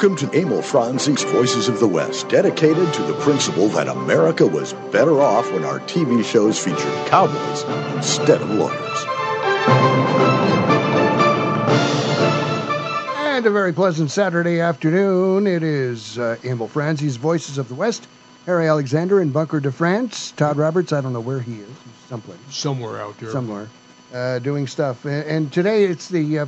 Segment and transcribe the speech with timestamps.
[0.00, 4.72] Welcome to Emil Franzi's Voices of the West, dedicated to the principle that America was
[4.92, 7.64] better off when our TV shows featured cowboys
[7.96, 9.04] instead of lawyers.
[13.26, 15.48] And a very pleasant Saturday afternoon.
[15.48, 18.06] It is uh, Emil Franzi's Voices of the West.
[18.46, 20.30] Harry Alexander in Bunker de France.
[20.36, 21.66] Todd Roberts, I don't know where he is.
[21.66, 22.38] He's someplace.
[22.50, 23.32] Somewhere out there.
[23.32, 23.68] Somewhere.
[24.14, 25.04] Uh, doing stuff.
[25.04, 26.46] And, and today it's the, uh,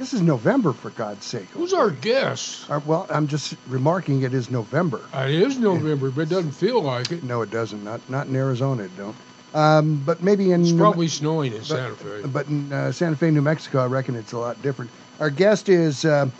[0.00, 1.46] this is November, for God's sake.
[1.50, 2.68] Who's our guest?
[2.70, 5.02] Uh, well, I'm just remarking it is November.
[5.14, 7.22] It is November, but it doesn't feel like it.
[7.22, 7.84] No, it doesn't.
[7.84, 9.14] Not not in Arizona, it don't.
[9.52, 12.22] Um, but maybe in It's New- probably snowing in but, Santa Fe.
[12.26, 14.90] But in uh, Santa Fe, New Mexico, I reckon it's a lot different.
[15.18, 16.30] Our guest is, uh,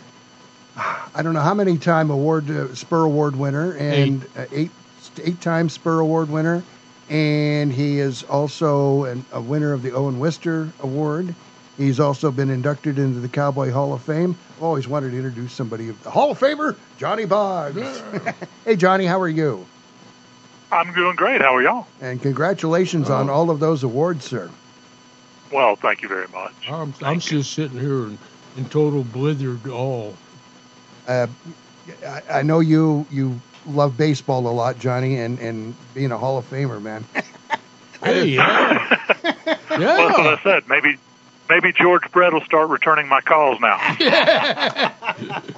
[0.75, 4.37] I don't know how many time award uh, Spur Award winner and eight.
[4.37, 4.71] Uh, eight
[5.23, 6.63] eight time Spur Award winner,
[7.09, 11.35] and he is also an, a winner of the Owen Wister Award.
[11.81, 14.37] He's also been inducted into the Cowboy Hall of Fame.
[14.61, 18.03] Always wanted to introduce somebody, of the Hall of Famer, Johnny Boggs.
[18.65, 19.65] hey, Johnny, how are you?
[20.71, 21.41] I'm doing great.
[21.41, 21.87] How are y'all?
[21.99, 23.33] And congratulations on Oh.
[23.33, 24.51] all of those awards, sir.
[25.51, 26.53] Well, thank you very much.
[26.69, 28.17] I'm, I'm just sitting here in,
[28.57, 30.13] in total blithered awe.
[31.07, 31.25] Uh,
[32.05, 36.37] I, I know you you love baseball a lot, Johnny, and, and being a Hall
[36.37, 37.03] of Famer, man.
[38.03, 38.97] Hey, yeah.
[39.71, 40.39] Well, that's what.
[40.39, 40.63] I said.
[40.69, 40.97] Maybe,
[41.51, 43.77] maybe George Brett will start returning my calls now.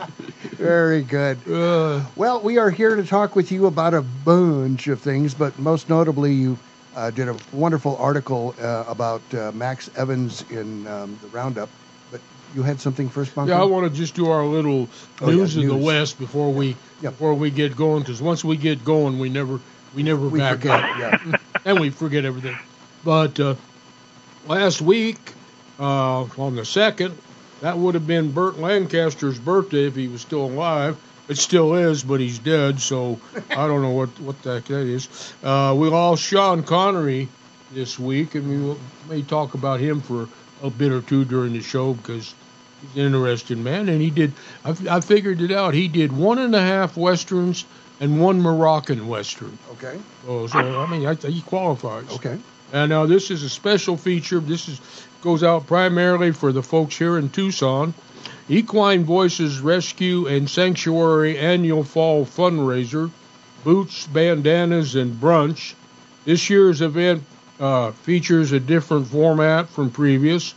[0.57, 1.37] Very good.
[1.47, 5.57] Uh, Well, we are here to talk with you about a bunch of things, but
[5.59, 6.57] most notably, you
[6.95, 11.69] uh, did a wonderful article uh, about uh, Max Evans in um, the Roundup.
[12.11, 12.21] But
[12.55, 13.51] you had something first, Bunker?
[13.51, 14.87] yeah, I want to just do our little
[15.21, 15.75] Oh, yeah, news of the.
[15.75, 17.11] West before we Yeah.
[17.11, 19.59] before we get going, because once we get going, we never
[19.95, 20.83] we never we back forget.
[20.83, 20.97] up.
[20.97, 21.37] Yeah.
[21.65, 22.57] and we forget everything.
[23.03, 23.55] But uh,
[24.47, 25.17] last week,
[25.79, 27.17] uh, on the second,
[27.61, 30.97] that would have been Burt Lancaster's birthday if he was still alive.
[31.29, 33.19] It still is, but he's dead, so
[33.51, 35.07] I don't know what what the heck that is.
[35.43, 37.29] Uh, we lost Sean Connery
[37.71, 38.79] this week, and we will-
[39.09, 40.27] may talk about him for
[40.61, 42.33] a bit or two during the show because
[42.81, 44.33] he's an interesting man, and he did.
[44.65, 45.73] I, I figured it out.
[45.73, 47.65] He did one and a half westerns
[48.01, 49.57] and one Moroccan western.
[49.73, 49.97] Okay.
[50.27, 52.09] Oh, so I mean, I, he qualifies.
[52.15, 52.37] Okay.
[52.73, 54.39] And now this is a special feature.
[54.41, 54.81] This is
[55.23, 57.93] goes out primarily for the folks here in Tucson.
[58.49, 63.09] Equine Voices Rescue and Sanctuary Annual Fall Fundraiser,
[63.63, 65.75] boots, bandanas, and brunch.
[66.25, 67.23] This year's event
[67.57, 70.53] uh, features a different format from previous,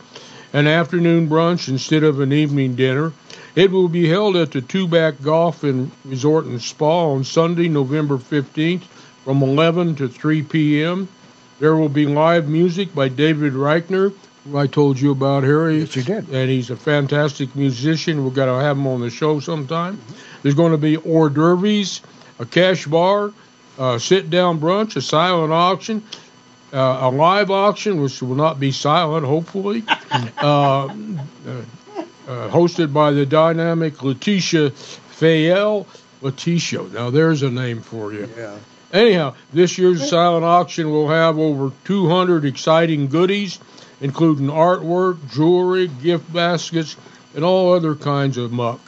[0.51, 3.13] an afternoon brunch instead of an evening dinner.
[3.55, 8.17] It will be held at the Tubac Golf and Resort and Spa on Sunday, November
[8.17, 8.83] 15th
[9.23, 11.07] from 11 to 3 p.m.
[11.59, 14.13] There will be live music by David Reichner,
[14.55, 15.79] I told you about, Harry.
[15.79, 16.29] Yes, you did.
[16.29, 18.23] And he's a fantastic musician.
[18.23, 19.99] We've got to have him on the show sometime.
[20.41, 22.01] There's going to be hors d'oeuvres,
[22.39, 23.33] a cash bar,
[23.77, 26.03] a sit-down brunch, a silent auction,
[26.73, 33.11] uh, a live auction, which will not be silent, hopefully, uh, uh, uh, hosted by
[33.11, 35.85] the dynamic Letitia Fayel.
[36.21, 38.29] Letitia, now there's a name for you.
[38.35, 38.57] Yeah.
[38.91, 43.59] Anyhow, this year's silent auction will have over 200 exciting goodies,
[44.01, 46.95] including artwork, jewelry, gift baskets,
[47.35, 48.79] and all other kinds of muck.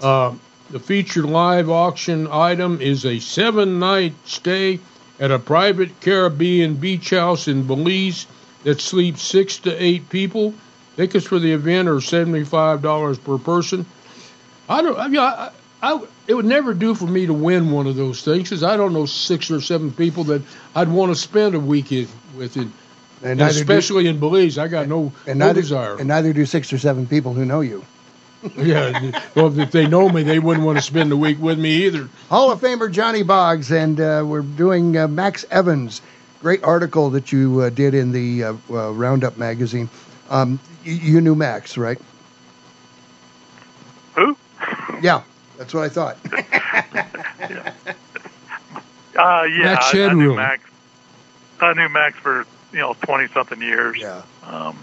[0.00, 0.34] Uh,
[0.70, 4.80] the featured live auction item is a seven night stay
[5.18, 8.26] at a private Caribbean beach house in Belize
[8.64, 10.54] that sleeps six to eight people.
[10.96, 13.86] Tickets for the event are $75 per person.
[14.68, 14.98] I don't.
[14.98, 18.22] I mean, I, I, it would never do for me to win one of those
[18.22, 20.42] things because I don't know six or seven people that
[20.74, 22.68] I'd want to spend a weekend with, it,
[23.22, 24.58] And neither do- especially in Belize.
[24.58, 25.96] I got no, and no neither, desire.
[25.96, 27.84] and neither do six or seven people who know you.
[28.56, 29.20] yeah.
[29.34, 32.08] Well, if they know me, they wouldn't want to spend the week with me either.
[32.28, 36.00] Hall of Famer Johnny Boggs, and uh, we're doing uh, Max Evans.
[36.40, 39.90] Great article that you uh, did in the uh, uh, Roundup magazine.
[40.30, 41.98] Um, you, you knew Max, right?
[44.14, 44.36] Who?
[45.02, 45.22] Yeah,
[45.56, 46.16] that's what I thought.
[49.16, 50.62] Uh, yeah, Max I, I knew Max.
[51.60, 53.98] I knew Max for you know twenty something years.
[53.98, 54.22] yeah.
[54.44, 54.76] Um,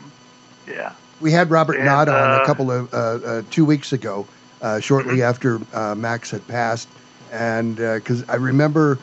[0.68, 0.94] yeah.
[1.22, 4.28] We had Robert And, Nott on a uh, couple of uh, uh, two weeks ago,
[4.62, 6.90] uh, shortly after uh, Max had passed,
[7.32, 9.00] and because I remember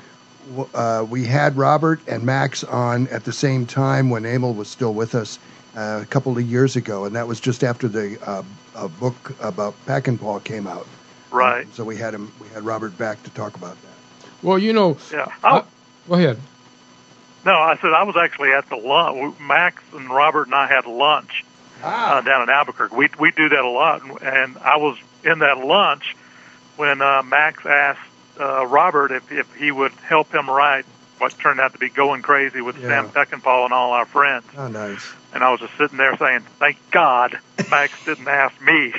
[0.50, 4.68] w- uh, we had Robert and Max on at the same time when Emil was
[4.68, 5.38] still with us
[5.76, 8.42] uh, a couple of years ago, and that was just after the uh,
[8.74, 9.74] a book about
[10.20, 10.86] Paul came out.
[11.30, 11.66] Right.
[11.74, 14.28] So we had him, we had Robert back to talk about that.
[14.42, 15.32] Well, you know, Yeah.
[15.42, 15.64] I, Uh,
[16.08, 16.38] go ahead.
[17.44, 19.38] No, I said I was actually at the lunch.
[19.40, 21.44] Max and Robert and I had lunch
[21.82, 22.94] uh, down in Albuquerque.
[22.94, 26.16] We we do that a lot, and, and I was in that lunch
[26.76, 28.00] when uh, Max asked
[28.40, 30.84] uh, Robert if if he would help him write
[31.18, 32.88] what turned out to be Going Crazy with Yeah.
[32.88, 34.44] Sam Peckinpah and all our friends.
[34.56, 35.12] Oh, nice.
[35.32, 37.38] And I was just sitting there saying, "Thank God
[37.70, 38.92] Max didn't ask me."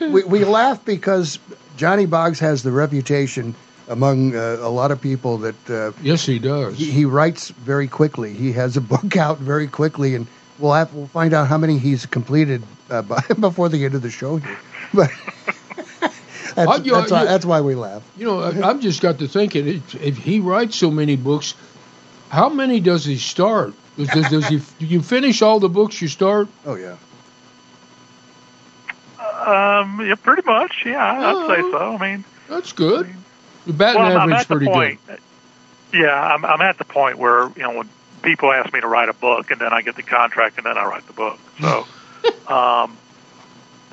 [0.00, 1.38] we, we laugh because
[1.76, 3.54] Johnny Boggs has the reputation
[3.88, 6.76] among uh, a lot of people that uh, Yes, he does.
[6.76, 8.32] he, he writes very quickly.
[8.34, 10.26] He has a book out very quickly, and
[10.58, 14.02] we'll have we'll find out how many he's completed uh, by, before the end of
[14.02, 14.58] the show here.
[14.94, 15.10] But
[16.54, 18.02] that's, you- that's, why, that's why we laugh.
[18.16, 21.54] You know, I, I've just got to thinking, if, if he writes so many books,
[22.30, 23.74] how many does he start?
[23.96, 26.48] Does, does, does he, do you finish all the books you start?
[26.66, 26.96] Oh yeah.
[29.46, 30.82] Um, yeah, pretty much.
[30.84, 31.96] Yeah, I'd say so.
[31.96, 33.08] I mean, That's good.
[33.66, 35.00] Your batting well, average at the pretty point.
[35.92, 37.88] Yeah, I'm, I'm at the point where you know when
[38.22, 40.76] people ask me to write a book, and then I get the contract, and then
[40.76, 41.38] I write the book.
[41.60, 41.78] So,
[42.52, 42.96] um,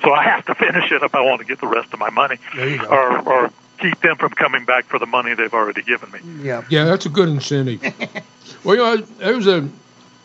[0.02, 2.10] so I have to finish it if I want to get the rest of my
[2.10, 2.88] money, There you go.
[2.88, 6.20] or or keep them from coming back for the money they've already given me.
[6.44, 6.64] Yeah.
[6.70, 7.82] Yeah, that's a good incentive.
[8.64, 9.68] well, you know, I- there's a,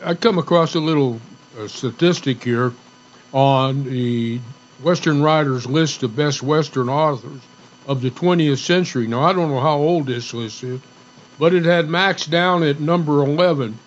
[0.04, 1.20] I come across a little
[1.58, 2.72] uh, statistic here
[3.32, 4.40] on the
[4.82, 7.40] Western Writers list of best Western authors
[7.86, 9.06] of the 20th century.
[9.06, 10.80] Now, I don't know how old this list is,
[11.38, 13.78] but it had Max down at number 11.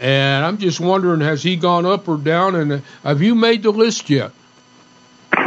[0.00, 2.56] And I'm just wondering, has he gone up or down?
[2.56, 4.32] And uh, have you made the list yet?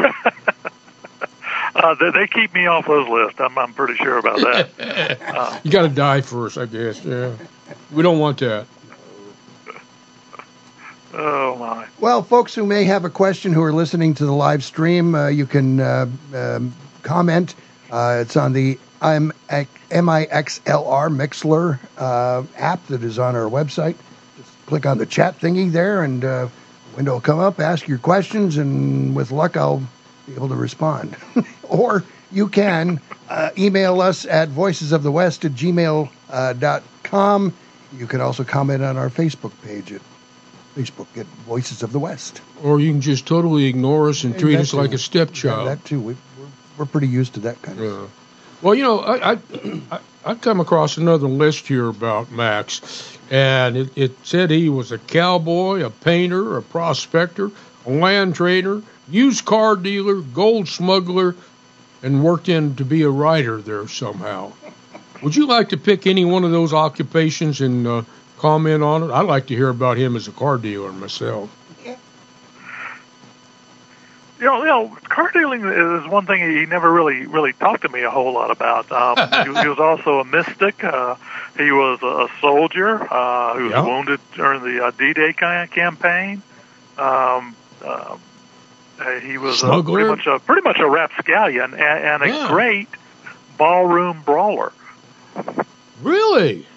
[1.75, 3.39] Uh, they, they keep me off those lists.
[3.39, 5.61] I'm I'm pretty sure about that.
[5.63, 7.05] You got to die first, I guess.
[7.05, 7.33] Yeah,
[7.91, 8.65] we don't want that.
[11.17, 11.87] Oh my.
[11.99, 15.27] Well, folks who may have a question who are listening to the live stream, uh,
[15.27, 16.73] you can uh, um,
[17.03, 17.55] comment.
[17.91, 19.69] Uh, it's on the MIXLR
[21.09, 23.95] Mixler uh, app that is on our website.
[24.37, 26.47] Just click on the chat thingy there, and uh,
[26.95, 27.59] window will come up.
[27.59, 29.83] Ask your questions, and with luck, I'll
[30.25, 31.15] be able to respond.
[31.63, 32.99] or you can
[33.29, 37.51] uh, email us at voicesofthewest at gmail uh.
[37.97, 40.01] You can also comment on our Facebook page at
[40.77, 42.41] Facebook at Voices of the West.
[42.63, 45.67] Or you can just totally ignore us and treat us like a stepchild.
[45.67, 45.99] That too.
[45.99, 46.47] We, we're,
[46.77, 47.85] we're pretty used to that kind of.
[47.85, 48.07] Yeah.
[48.61, 49.39] Well, you know, I, I
[49.91, 54.91] I I come across another list here about Max, and it, it said he was
[54.91, 57.49] a cowboy, a painter, a prospector,
[57.85, 61.33] a land trader, used car dealer, gold smuggler,
[62.03, 64.51] and worked in to be a writer there somehow.
[65.23, 68.01] Would you like to pick any one of those occupations and uh,
[68.37, 69.11] comment on it?
[69.11, 71.49] I'd like to hear about him as a car dealer myself.
[74.39, 77.89] You know, you know, car dealing is one thing he never really, really talked to
[77.89, 78.91] me a whole lot about.
[78.91, 79.17] Um,
[79.55, 80.83] he, he was also a mystic.
[80.83, 81.15] Uh,
[81.57, 83.81] he was a soldier uh, who was Yeah.
[83.81, 86.43] wounded during the uh, D-Day campaign.
[86.99, 88.17] Um, uh,
[88.99, 92.47] uh, he was uh, pretty much a pretty much a rapscallion and, and a Yeah.
[92.47, 92.89] great
[93.57, 94.71] ballroom brawler.
[96.03, 96.67] Really?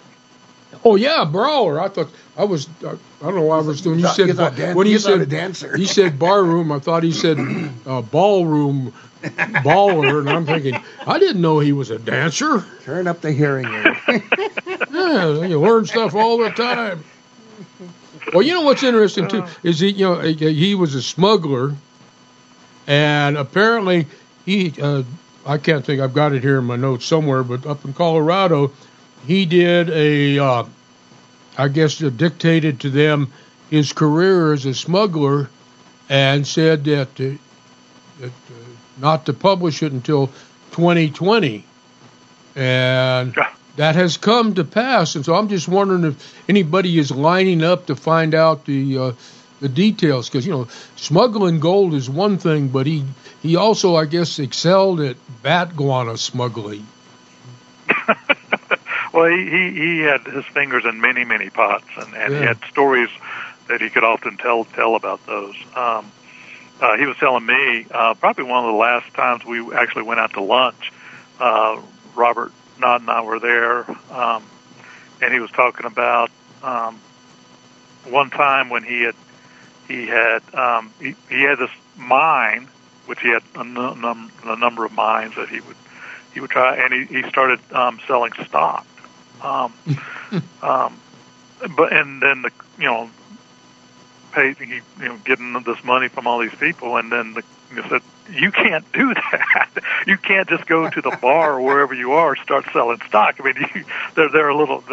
[0.85, 1.81] Oh yeah, brawler.
[1.81, 2.69] I thought I was.
[2.85, 3.99] I don't know why I was doing.
[3.99, 5.77] You said you dan- when he you said a dancer.
[5.77, 6.73] He said barroom.
[6.73, 7.39] I thought he said
[7.87, 12.65] uh, ballroom baller, and I'm thinking I didn't know he was a dancer.
[12.85, 14.23] Turn up the hearing aid.
[14.93, 17.05] Yeah, you learn stuff all the time.
[18.33, 21.75] Well, you know what's interesting too is he, you know, he he was a smuggler,
[22.87, 24.07] and apparently
[24.45, 25.03] he, uh,
[25.47, 28.73] I can't think, I've got it here in my notes somewhere, but up in Colorado,
[29.27, 30.65] he did a, uh,
[31.59, 33.33] I guess, uh, dictated to them
[33.71, 35.49] his career as a smuggler,
[36.09, 37.37] and said that, uh,
[38.21, 38.55] that uh,
[38.99, 40.27] not to publish it until
[40.73, 41.65] 2020,
[42.57, 43.49] and Yeah.
[43.77, 45.15] that has come to pass.
[45.15, 49.13] And so I'm just wondering if anybody is lining up to find out the uh,
[49.61, 53.05] the details, because you know, smuggling gold is one thing, but he
[53.43, 56.87] he also, I guess, excelled at bat guano smuggling.
[59.21, 62.59] Well, he, he he had his fingers in many many pots, and, and he had
[62.71, 63.11] stories
[63.69, 65.55] that he could often tell tell about those.
[65.77, 66.11] Um,
[66.81, 70.21] uh, he was telling me uh, probably one of the last times we actually went
[70.21, 70.91] out to lunch.
[71.39, 71.83] Uh,
[72.15, 74.43] Robert Nott and I were there, um,
[75.21, 76.31] and he was talking about
[76.63, 76.99] um,
[78.09, 79.15] one time when he had
[79.87, 82.69] he had um, he, he had this mine,
[83.05, 85.77] which he had a, num- a number of mines that he would
[86.33, 88.87] he would try, and he, he started um, selling stock.
[89.43, 89.75] Um,
[90.63, 91.01] um,
[91.77, 93.11] but and then the you know
[94.33, 97.43] pay he you know getting this money from all these people, and then the
[97.75, 99.71] he said you can't do that.
[100.07, 103.37] you can't just go to the bar or wherever you are start selling stock.
[103.41, 104.85] I mean, you, they're they're a little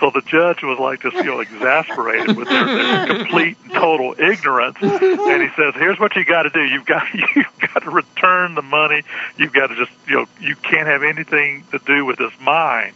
[0.00, 4.14] So the judge was like just, you know, exasperated with their, their complete and total
[4.18, 4.76] ignorance.
[4.80, 6.62] And he says, here's what you got to do.
[6.62, 9.02] You've got, you've got to return the money.
[9.36, 12.94] You've got to just, you know, you can't have anything to do with this mine.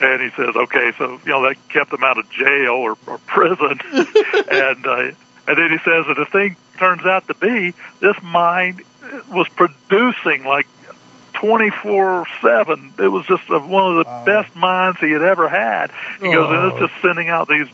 [0.00, 3.18] And he says, okay, so, you know, that kept them out of jail or, or
[3.18, 3.80] prison.
[4.50, 5.10] and, uh,
[5.48, 8.80] and then he says that the thing turns out to be this mine
[9.30, 10.66] was producing like
[11.40, 12.94] 24 7.
[12.98, 15.90] It was just one of the uh, best minds he had ever had.
[16.20, 17.68] He goes, and it's just sending out these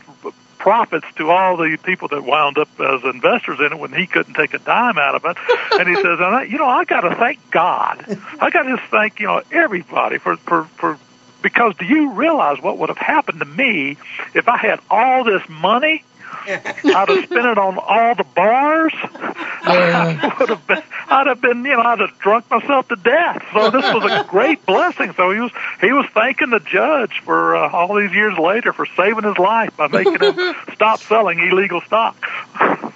[0.57, 4.33] profits to all the people that wound up as investors in it when he couldn't
[4.33, 5.37] take a dime out of it.
[5.79, 8.03] and he says, and I, you know, I got to thank God.
[8.39, 10.97] I got to thank, you know, everybody for, for, for,
[11.41, 13.97] because do you realize what would have happened to me
[14.33, 16.03] if I had all this money
[16.47, 18.93] I'd have spent it on all the bars.
[19.03, 23.43] I would have been, I'd have been, you know, I'd have drunk myself to death.
[23.53, 25.13] So this was a great blessing.
[25.13, 25.51] So he was,
[25.81, 29.75] he was thanking the judge for uh, all these years later for saving his life
[29.77, 32.15] by making him stop selling illegal stock.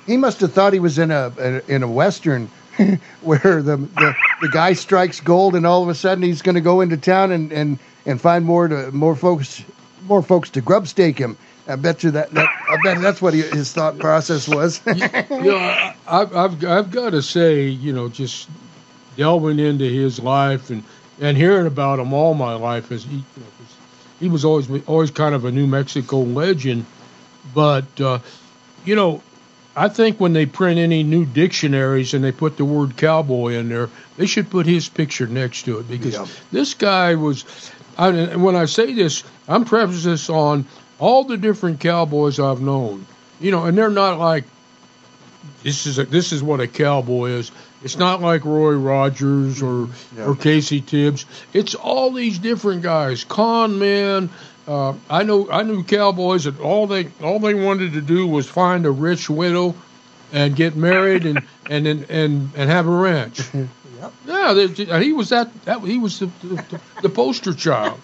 [0.05, 2.49] He must have thought he was in a in a western.
[3.21, 6.61] where the, the the guy strikes gold and all of a sudden he's going to
[6.61, 9.61] go into town and, and, and find more to more folks
[10.03, 11.37] more folks to grub stake him
[11.69, 14.81] I bet you that, that I bet that's what he, his thought process was.
[14.87, 14.95] you,
[15.29, 18.49] know, I, I've I've got to say, you know, just
[19.15, 20.83] delving into his life and
[21.21, 23.45] and hearing about him all my life, as he you know,
[24.19, 26.85] he was always always kind of a New Mexico legend,
[27.53, 28.19] but uh,
[28.83, 29.21] you know.
[29.75, 33.69] I think when they print any new dictionaries and they put the word cowboy in
[33.69, 36.25] there, they should put his picture next to it because yeah.
[36.51, 37.45] this guy was.
[37.97, 40.65] I, and when I say this, I'm prefacing this on
[40.99, 43.05] all the different cowboys I've known,
[43.39, 44.43] you know, and they're not like
[45.63, 47.51] this is a, this is what a cowboy is.
[47.83, 50.25] It's not like Roy Rogers or yeah.
[50.25, 51.25] or Casey Tibbs.
[51.53, 54.29] It's all these different guys, con men.
[54.67, 58.47] Uh, I know I knew cowboys that all they all they wanted to do was
[58.47, 59.75] find a rich widow
[60.31, 63.41] and get married and and and and, and have a ranch.
[63.53, 64.13] yep.
[64.25, 64.67] Yeah, they,
[65.03, 67.99] he was that, that he was the, the, the poster child.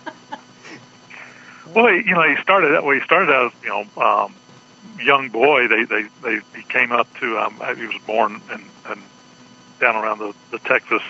[1.75, 2.99] Well, you know, he started that way.
[2.99, 4.33] He started as you know, um,
[4.99, 5.67] young boy.
[5.67, 7.37] They they they he came up to.
[7.37, 9.03] Um, he was born in, in
[9.81, 11.01] down around the, the Texas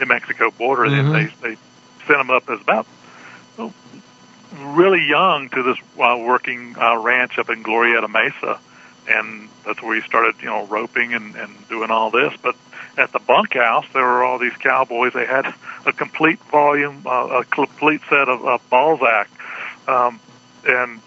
[0.00, 1.12] New Mexico border, and mm-hmm.
[1.12, 1.56] they they
[2.06, 2.86] sent him up as about
[3.56, 3.74] well,
[4.52, 8.60] really young to this uh, working uh, ranch up in Glorieta Mesa,
[9.08, 12.32] and that's where he started, you know, roping and, and doing all this.
[12.40, 12.56] But
[12.96, 15.12] at the bunkhouse, there were all these cowboys.
[15.14, 15.52] They had
[15.86, 19.28] a complete volume, uh, a complete set of uh, Balzac
[19.88, 20.20] um,
[20.66, 21.00] and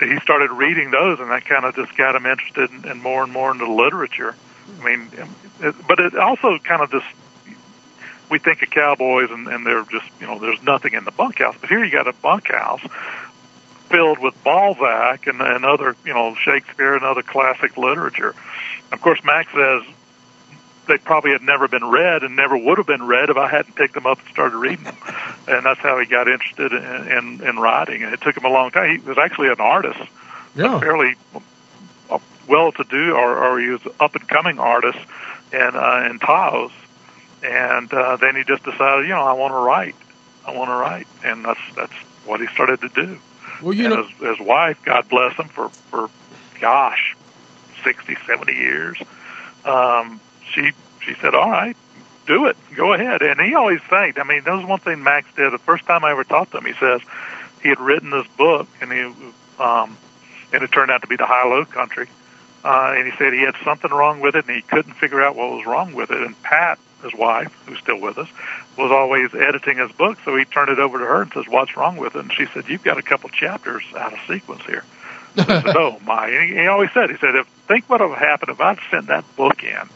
[0.00, 3.22] he started reading those, and that kind of just got him interested in, in more
[3.22, 4.34] and more into literature.
[4.80, 5.08] I mean,
[5.60, 7.06] it, but it also kind of just
[8.28, 11.56] we think of cowboys, and, and they're just you know there's nothing in the bunkhouse,
[11.60, 12.82] but here you got a bunkhouse
[13.90, 18.34] filled with Balzac and, and other you know Shakespeare and other classic literature.
[18.90, 19.82] Of course, Max says
[20.88, 23.74] they probably had never been read and never would have been read if I hadn't
[23.74, 24.96] picked them up and started reading them.
[25.46, 28.02] And that's how he got interested in, in, in writing.
[28.02, 29.00] And it took him a long time.
[29.00, 30.00] He was actually an artist,
[30.54, 30.76] yeah.
[30.76, 31.14] a fairly
[32.48, 34.98] well-to-do, or, or he was up and coming artist
[35.52, 36.72] in uh, in Taos.
[37.42, 39.96] And uh, then he just decided, you know, I want to write.
[40.44, 41.92] I want to write, and that's that's
[42.24, 43.18] what he started to do.
[43.62, 46.10] Well, you and know, his, his wife, God bless him, for for
[46.60, 47.16] gosh,
[47.84, 49.00] sixty, seventy years.
[49.64, 50.20] Um,
[50.52, 51.76] she she said, "All right,
[52.26, 54.18] do it, go ahead." And he always thanked.
[54.18, 55.52] I mean, that was one thing Max did.
[55.52, 57.00] The first time I ever talked to him, he says
[57.62, 59.00] he had written this book, and he
[59.58, 59.96] um,
[60.52, 62.08] and it turned out to be the High Low Country.
[62.64, 65.34] Uh, and he said he had something wrong with it, and he couldn't figure out
[65.34, 66.22] what was wrong with it.
[66.22, 68.28] And Pat, his wife, who's still with us,
[68.76, 71.76] was always editing his book, so he turned it over to her and says, "What's
[71.76, 74.84] wrong with it?" And she said, "You've got a couple chapters out of sequence here."
[75.34, 78.10] So said, "Oh my!" And he, he always said, "He said, if think what would
[78.10, 79.88] have happened if I'd sent that book in."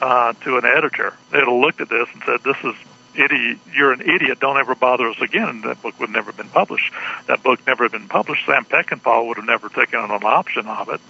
[0.00, 1.14] Uh, to an editor.
[1.30, 2.74] They'd have looked at this and said, "This is
[3.14, 3.58] idiot.
[3.72, 4.40] You're an idiot.
[4.40, 6.92] Don't ever bother us again." And that book would never have been published.
[7.26, 8.46] That book never have been published.
[8.46, 11.00] Sam Peckinpah would have never taken on an option of it.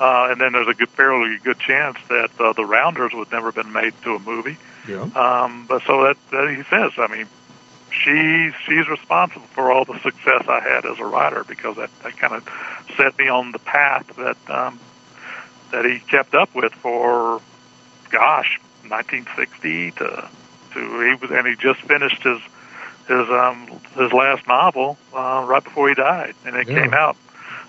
[0.00, 3.46] Uh, and then there's a good, fairly good chance that uh, the Rounders would never
[3.46, 4.56] have been made to a movie.
[4.88, 5.02] Yeah.
[5.02, 7.26] Um, but so that, that he says, I mean,
[7.90, 12.16] she she's responsible for all the success I had as a writer because that that
[12.16, 12.48] kind of
[12.96, 14.80] set me on the path that um,
[15.72, 17.40] that he kept up with for
[18.10, 20.28] gosh, 1960 to
[20.72, 22.40] to he was and he just finished his
[23.08, 26.82] his um his last novel uh, right before he died, and it yeah.
[26.82, 27.16] came out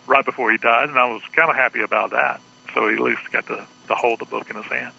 [0.07, 2.41] right before he died, and I was kind of happy about that.
[2.73, 4.93] So he at least got to to hold the book in his hand.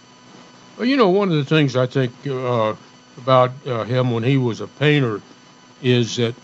[0.76, 2.74] Well, you know, one of the things I think uh,
[3.18, 5.20] about uh, him when he was a painter
[5.82, 6.34] is that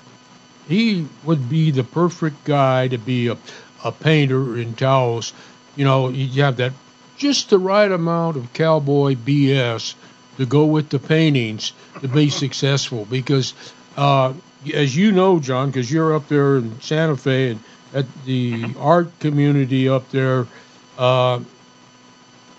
[0.68, 3.38] he would be the perfect guy to be a,
[3.84, 5.32] a painter in Taos.
[5.76, 6.72] You know, you have that
[7.18, 9.94] just the right amount of cowboy BS
[10.38, 13.04] to go with the paintings to be successful.
[13.04, 13.52] Because,
[13.96, 14.32] uh,
[14.72, 17.60] as you know, John, because you're up there in Santa Fe and
[17.92, 20.46] at the art community up there,
[20.96, 21.40] uh,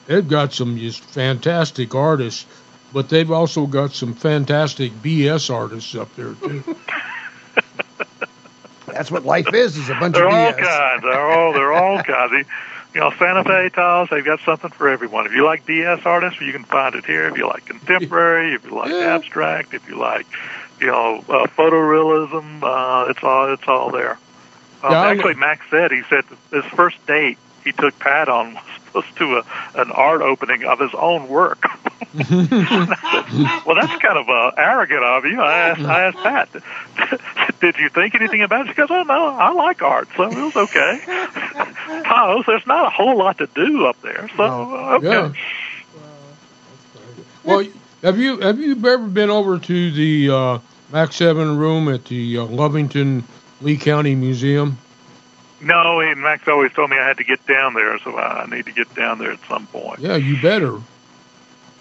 [0.05, 2.45] they've got some just fantastic artists,
[2.91, 6.63] but they've also got some fantastic BS artists up there too.
[8.87, 11.03] That's what life is, is a bunch they're of all kinds.
[11.03, 12.47] They're all they're all kinds.
[12.93, 15.27] You know, Santa Fe Taos, they've got something for everyone.
[15.27, 17.27] If you like BS artists, you can find it here.
[17.27, 19.15] If you like contemporary, if you like Yeah.
[19.15, 20.25] abstract, if you like,
[20.81, 24.17] you know, uh, photorealism, uh, it's all it's all there.
[24.83, 28.63] Um, Yeah, actually, Max said he said his first date he took Pat on was
[28.89, 31.63] supposed to a, an art opening of his own work.
[32.13, 35.41] well, that's kind of uh, arrogant of you.
[35.41, 36.49] I asked, I asked Pat,
[37.61, 38.69] did you think anything about it?
[38.69, 41.01] She goes, oh, no, I like art, so it was okay.
[42.03, 45.07] Taos, there's not a whole lot to do up there, so uh, okay.
[45.07, 45.33] Yeah.
[47.43, 47.65] Well,
[48.03, 50.59] have you have you ever been over to the uh,
[50.91, 53.23] Max Evans room at the uh, Lovington
[53.61, 54.77] Lea County Museum?
[55.61, 58.65] No, and Max always told me I had to get down there, so I need
[58.65, 59.99] to get down there at some point.
[59.99, 60.79] Yeah, you better.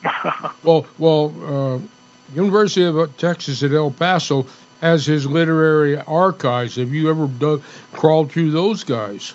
[0.62, 1.80] Well, well, uh,
[2.35, 4.47] University of Texas at El Paso
[4.80, 6.76] has his literary archives.
[6.76, 7.61] Have you ever
[7.92, 9.35] crawled through those guys?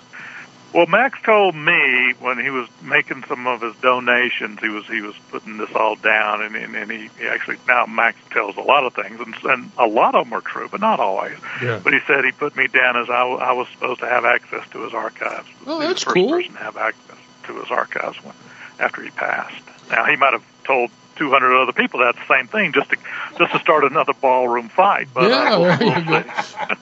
[0.73, 5.01] Well, Max told me when he was making some of his donations, he was he
[5.01, 8.61] was putting this all down, and and, and he, he actually now Max tells a
[8.61, 11.37] lot of things, and, and a lot of them are true, but not always.
[11.61, 11.79] Yeah.
[11.83, 14.25] But he said he put me down as I, w- I was supposed to have
[14.25, 15.47] access to his archives.
[15.67, 16.29] Oh, He was that's the first cool.
[16.31, 18.33] person to have access to his archives when
[18.79, 19.55] after he passed.
[19.91, 22.97] Now he might have told 200 other people that the same thing just to
[23.37, 25.07] just to start another ballroom fight.
[25.13, 26.75] But Yeah, uh, there you go.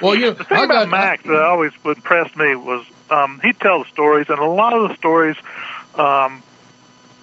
[0.00, 3.40] Well, you know, the thing I about got Max that always impressed me was um,
[3.42, 5.36] he'd tell the stories, and a lot of the stories
[5.94, 6.42] um,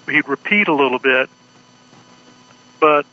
[0.07, 1.29] he'd repeat a little bit,
[2.79, 3.05] but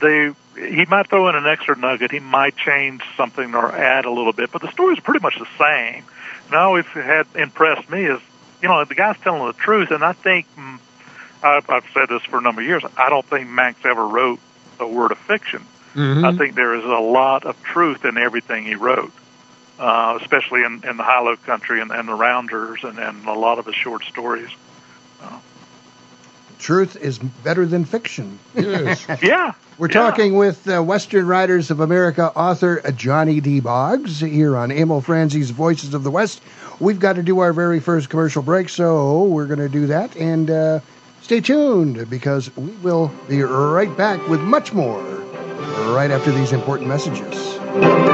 [0.00, 2.10] they he might throw in an extra nugget.
[2.12, 5.38] He might change something or add a little bit, but the stories are pretty much
[5.38, 6.04] the same.
[6.46, 8.20] And I always had impressed me is
[8.62, 10.78] you know the guy's telling the truth, and I think mm,
[11.42, 12.82] I've, I've said this for a number of years.
[12.96, 14.40] I don't think Max ever wrote
[14.80, 15.64] a word of fiction.
[15.94, 16.24] Mhm.
[16.24, 19.12] I think there is a lot of truth in everything he wrote,
[19.78, 23.32] uh, especially in, in the High Low Country and, and the Rounders and, and a
[23.32, 24.50] lot of his short stories.
[26.58, 28.38] Truth is better than fiction.
[28.54, 29.06] yes.
[29.22, 29.52] Yeah.
[29.76, 29.92] We're yeah.
[29.92, 33.60] talking with uh, Western Writers of America author uh, Johnny D.
[33.60, 36.40] Boggs here on Emil Franzi's Voices of the West.
[36.80, 40.16] We've got to do our very first commercial break, so we're going to do that.
[40.16, 40.80] And uh,
[41.22, 45.02] stay tuned because we will be right back with much more
[45.92, 48.13] right after these important messages.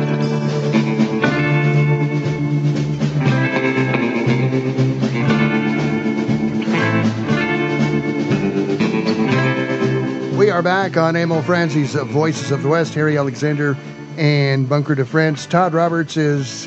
[10.57, 12.95] are back on Emil Franzi's of Voices of the West.
[12.95, 13.77] Harry Alexander
[14.17, 15.47] and Bunker DeFrance.
[15.47, 16.67] Todd Roberts is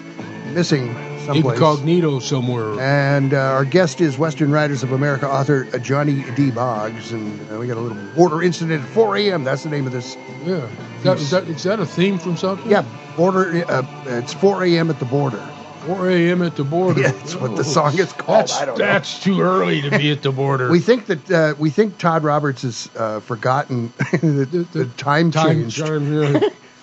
[0.53, 0.93] missing
[1.25, 1.57] someplace.
[1.57, 2.79] Incognito somewhere.
[2.79, 6.51] And uh, our guest is Western Writers of America author uh, Johnny D.
[6.51, 7.11] Boggs.
[7.11, 9.43] And uh, we got a little border incident at 4 a.m.
[9.43, 10.15] That's the name of this.
[10.45, 10.69] Yeah.
[10.97, 12.69] Is that, is that, is that a theme from something?
[12.69, 12.85] Yeah,
[13.17, 13.65] border.
[13.67, 14.91] Uh, it's 4 a.m.
[14.91, 15.43] at the border.
[15.81, 16.41] 4 a.m.
[16.41, 17.01] at the border.
[17.01, 18.41] Yeah, that's what the song is called.
[18.41, 18.85] That's, I don't know.
[18.85, 20.69] that's too early to be at the border.
[20.71, 25.31] We think that uh, we think Todd Roberts has uh, forgotten the, the, the time,
[25.31, 25.81] Time, changed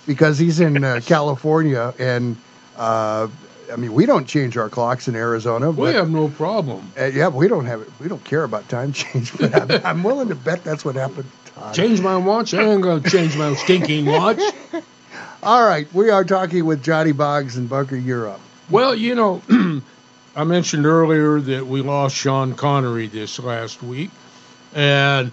[0.07, 2.37] because he's in uh, California, and
[2.77, 3.29] uh,
[3.73, 5.71] I mean we don't change our clocks in Arizona.
[5.71, 6.93] we But, have no problem.
[6.99, 7.89] uh, yeah, we don't have it.
[8.01, 9.37] We don't care about time change.
[9.37, 11.31] But I'm, I'm willing to bet that's what happened.
[11.47, 11.73] to.
[11.73, 12.53] Change my watch?
[12.55, 14.41] I ain't going to change my stinking watch.
[15.43, 18.41] All right, we are talking with Johnny Boggs and Bunker Europe.
[18.69, 19.43] Well, you know,
[20.37, 24.11] I mentioned earlier that we lost Sean Connery this last week,
[24.75, 25.31] and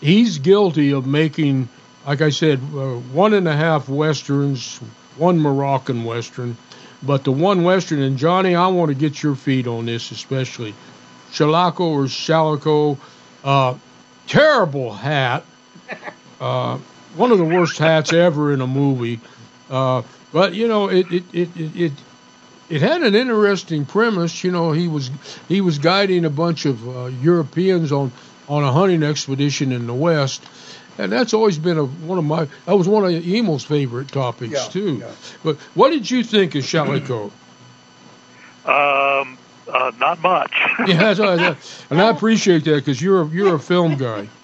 [0.00, 1.68] he's guilty of making,
[2.06, 4.78] like I said, uh, one and a half westerns,
[5.16, 6.56] one Moroccan western,
[7.02, 8.00] but the one western.
[8.00, 10.74] And Johnny, I want to get your feet on this, especially
[11.32, 12.96] Shalako or Shalako,
[13.42, 13.74] uh,
[14.28, 15.44] terrible hat,
[16.40, 16.78] uh,
[17.16, 19.18] one of the worst hats ever in a movie.
[20.32, 21.92] But you know, it it, it it it
[22.68, 24.44] it had an interesting premise.
[24.44, 25.10] You know, he was
[25.48, 28.12] he was guiding a bunch of uh, Europeans on
[28.48, 30.42] on a hunting expedition in the West,
[30.98, 34.52] and that's always been a one of my that was one of Emil's favorite topics
[34.52, 34.96] Yeah, too.
[35.00, 35.10] yeah.
[35.42, 37.30] But what did you think of Shalako?
[38.66, 39.38] Um,
[39.72, 40.52] uh, not much.
[40.86, 41.54] yeah, that's, uh,
[41.88, 44.28] and I appreciate that because you're a, you're a film guy.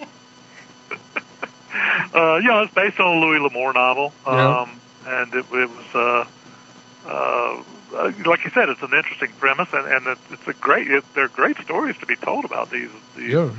[2.15, 4.61] Uh, you know, it's based on a Louis L'Amour novel, Yeah.
[4.61, 6.25] um, and it, it was, uh,
[7.07, 7.63] uh,
[7.95, 10.91] uh, like you said, it's an interesting premise, and, and it, it's a great.
[10.91, 12.91] It, they're great stories to be told about these.
[13.17, 13.53] these Yeah.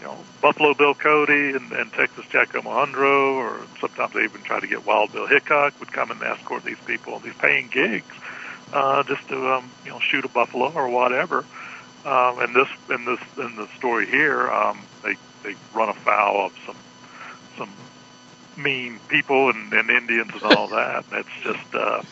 [0.00, 4.60] You know, Buffalo Bill Cody and, and Texas Jack Omohundro, or sometimes they even try
[4.60, 8.14] to get Wild Bill Hickok would come and escort these people on these paying gigs,
[8.72, 11.44] uh, just to um, you know shoot a buffalo or whatever.
[12.04, 16.52] Um, and this in this in the story here, um, they they run afoul of
[16.64, 16.76] some
[18.58, 21.04] mean people and, and Indians and all that.
[21.10, 22.02] And it's just uh,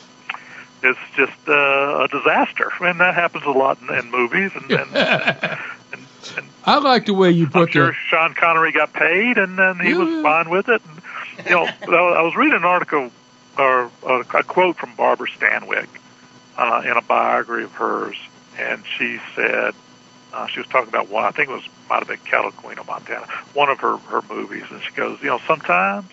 [0.83, 4.53] it's just uh, a disaster, and that happens a lot in, in movies.
[4.55, 5.59] And, and, and,
[6.37, 9.59] and I like the way you I'm put sure the Sean Connery got paid, and
[9.59, 10.83] then he was fine with it.
[10.87, 13.11] And, you know, I was reading an article
[13.59, 15.89] or a, a quote from Barbara Stanwyck
[16.57, 18.17] uh, in a biography of hers,
[18.59, 19.75] and she said
[20.33, 21.25] uh, she was talking about one.
[21.25, 24.23] I think it was might have been Cattle Queen of Montana, one of her her
[24.29, 26.11] movies, and she goes, you know, sometimes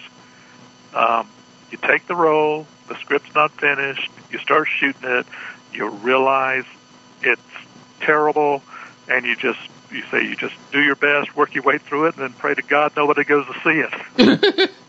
[0.93, 1.27] um,
[1.71, 5.25] you take the role, the script's not finished, you start shooting it,
[5.73, 6.65] you realize
[7.21, 7.41] it's
[8.01, 8.61] terrible,
[9.07, 9.59] and you just
[9.91, 12.55] you say you just do your best, work your way through it, and then pray
[12.55, 13.83] to God nobody goes to see
[14.19, 14.71] it.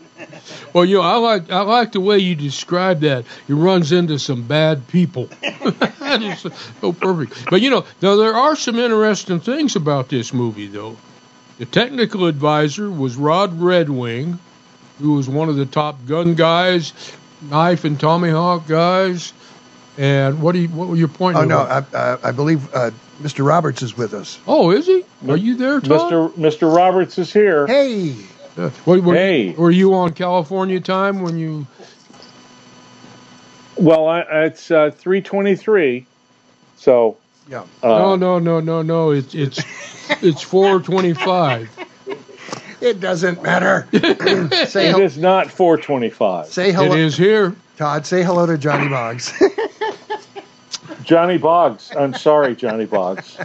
[0.73, 3.25] Well, you know, I like I like the way you describe that.
[3.47, 5.25] He runs into some bad people.
[5.41, 6.45] that is
[6.81, 7.49] so perfect.
[7.49, 10.97] But you know, now there are some interesting things about this movie, though.
[11.59, 14.37] The technical advisor was Rod Redwing,
[14.99, 16.93] who was one of the top gun guys,
[17.41, 19.33] knife and tomahawk guys.
[19.97, 21.37] And what do you, what were your point?
[21.37, 23.45] Oh no, I, I, I believe uh, Mr.
[23.47, 24.39] Roberts is with us.
[24.45, 25.05] oh, is he?
[25.29, 25.89] Are you there, Tom?
[26.11, 26.31] Mr.
[26.33, 26.75] Mr.
[26.75, 27.65] Roberts is here.
[27.65, 28.15] Hey,
[28.57, 29.51] Uh, what, were, Hey.
[29.53, 31.65] were you on California time when you?
[33.77, 36.05] Well, I, it's uh, 323.
[36.77, 37.17] So,
[37.49, 37.63] yeah.
[37.83, 39.11] uh, no, no, no, no, no.
[39.11, 39.61] It's it's
[40.21, 41.69] it's four twenty-five.
[42.81, 43.87] It doesn't matter.
[44.67, 46.47] say it hel- is not 425.
[46.47, 47.55] say hello, is here.
[47.77, 48.05] Todd.
[48.05, 49.33] Say hello to Johnny Boggs.
[51.03, 51.91] Johnny Boggs.
[51.95, 53.37] I'm sorry, Johnny Boggs.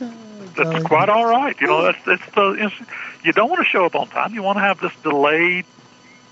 [0.56, 1.58] That's quite all right.
[1.60, 2.74] You know, that's that's the it's,
[3.24, 4.34] you don't want to show up on time.
[4.34, 5.64] You want to have this delayed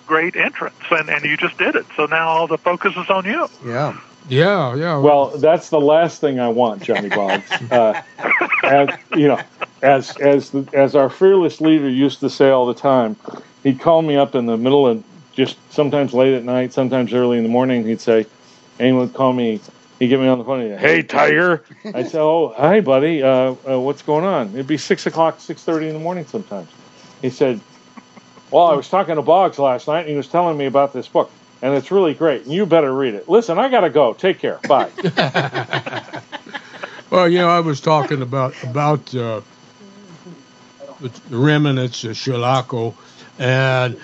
[0.06, 1.86] great entrance, and and you just did it.
[1.96, 3.48] So now all the focus is on you.
[3.64, 3.98] yeah.
[4.28, 4.98] Yeah, yeah.
[4.98, 7.50] Well, that's the last thing I want, Johnny Boggs.
[7.70, 8.00] Uh,
[8.62, 9.40] as, you know,
[9.82, 13.16] as as the, as our fearless leader used to say all the time,
[13.62, 17.38] he'd call me up in the middle of just sometimes late at night, sometimes early
[17.38, 17.84] in the morning.
[17.84, 18.26] He'd say,
[18.78, 19.60] anyone would call me.
[19.98, 20.60] He'd get me on the phone.
[20.60, 21.64] And he'd, hey, Tiger.
[21.94, 23.22] I'd say, oh, hi, buddy.
[23.22, 24.48] Uh, uh, what's going on?
[24.50, 26.70] It'd be six o'clock, six thirty in the morning sometimes.
[27.22, 27.60] He said,
[28.50, 31.06] well, I was talking to Boggs last night, and he was telling me about this
[31.06, 31.30] book
[31.62, 32.44] and it's really great.
[32.44, 33.28] And you better read it.
[33.28, 34.14] Listen, I got to go.
[34.14, 34.58] Take care.
[34.68, 34.90] Bye.
[37.10, 39.40] well, you know, I was talking about about uh,
[41.00, 42.94] the remnants of Shalako,
[43.38, 43.94] and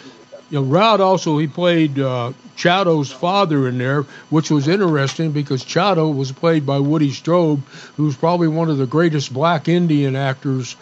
[0.50, 5.64] you know, Rod also he played uh, Chato's father in there, which was interesting because
[5.64, 7.62] Chato was played by Woody Strode,
[7.96, 10.76] who's probably one of the greatest black Indian actors.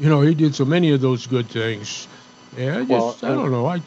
[0.00, 2.08] You know, he did so many of those good things.
[2.56, 3.66] Yeah, I just Well, I don't know.
[3.66, 3.82] I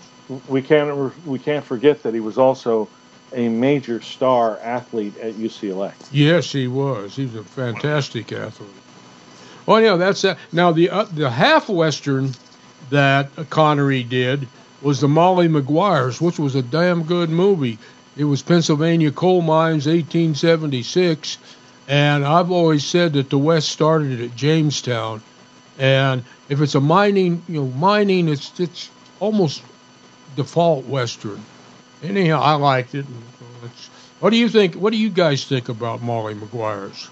[0.47, 2.87] we can't we can't forget that he was also
[3.33, 5.93] a major star athlete at UCLA.
[6.11, 7.15] Yes, he was.
[7.15, 8.69] He was a fantastic athlete.
[9.67, 10.37] Oh yeah, that's that.
[10.51, 12.31] Now the uh, the half western
[12.89, 14.47] that Connery did
[14.81, 17.77] was the Molly Maguires, which was a damn good movie.
[18.17, 21.37] It was Pennsylvania coal mines, 1876,
[21.87, 25.21] and I've always said that the West started at Jamestown,
[25.79, 28.89] and if it's a mining, you know, mining, it's it's
[29.19, 29.63] almost
[30.35, 31.43] default western.
[32.01, 33.07] Anyhow, I liked it.
[34.19, 34.75] What do you think?
[34.75, 37.11] What do you guys think about Molly Maguires?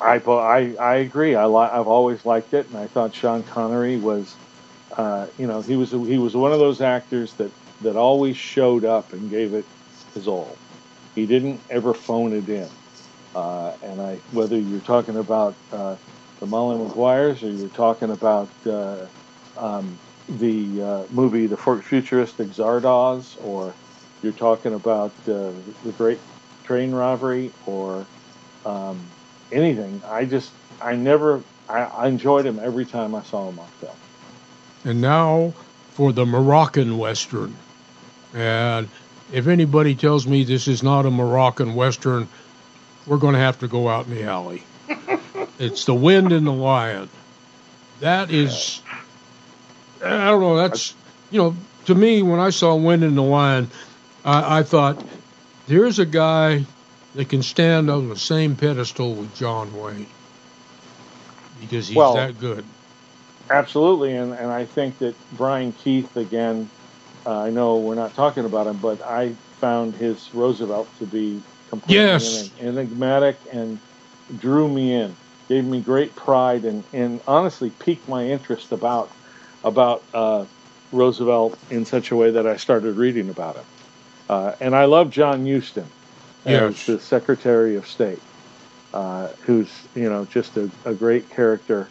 [0.00, 1.36] I I I agree.
[1.36, 4.38] I li- I've always liked it, and I thought Sean Connery was,
[4.96, 8.86] uh, you know, he was he was one of those actors that that always showed
[8.86, 9.66] up and gave it
[10.14, 10.60] his all.
[11.14, 12.70] He didn't ever phone it in.
[13.34, 15.98] Uh, and I, whether you're talking about uh,
[16.40, 19.08] the Molly Maguires or you're talking about uh,
[19.56, 23.74] um, the uh, movie The Futuristic Zardoz, or
[24.22, 25.52] you're talking about uh,
[25.84, 26.18] the Great
[26.64, 28.06] Train Robbery, or
[28.64, 29.00] um,
[29.52, 30.00] anything.
[30.06, 33.96] I just, I never, I, I enjoyed him every time I saw him on film.
[34.84, 35.54] And now
[35.94, 37.56] for the Moroccan Western.
[38.34, 38.88] And
[39.32, 42.28] if anybody tells me this is not a Moroccan Western,
[43.06, 44.64] we're going to have to go out in the alley.
[45.58, 47.08] it's The Wind and the Lion.
[48.00, 48.82] That is,
[50.04, 50.94] I don't know, that's,
[51.30, 53.68] you know, to me, when I saw Wind in the Lion,
[54.24, 55.02] I, I thought,
[55.66, 56.64] there's a guy
[57.14, 60.06] that can stand on the same pedestal with John Wayne
[61.60, 62.64] because he's Well, that good.
[63.50, 66.70] Absolutely, and, and I think that Brian Keith again.
[67.26, 71.42] Uh, I know we're not talking about him, but I found his Roosevelt to be
[71.70, 72.50] completely Yes.
[72.60, 73.78] enigmatic and
[74.38, 75.16] drew me in,
[75.48, 79.10] gave me great pride, and, and honestly piqued my interest about
[79.64, 80.44] about uh,
[80.92, 83.64] Roosevelt in such a way that I started reading about him.
[84.28, 85.86] Uh, and I love John Huston
[86.44, 86.86] as Yes.
[86.86, 88.22] the Secretary of State,
[88.92, 91.88] uh, who's you know just a, a great character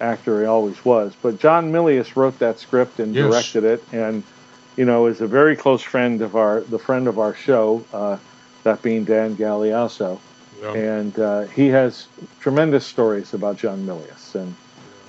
[0.00, 1.14] actor he always was.
[1.22, 3.24] But John Milius wrote that script and Yes.
[3.24, 4.22] directed it, and
[4.76, 8.16] you know is a very close friend of our the friend of our show, uh,
[8.64, 10.18] that being Dan Gagliasso,
[10.62, 10.72] Yeah.
[10.72, 12.06] and uh, he has
[12.40, 14.54] tremendous stories about John Milius, and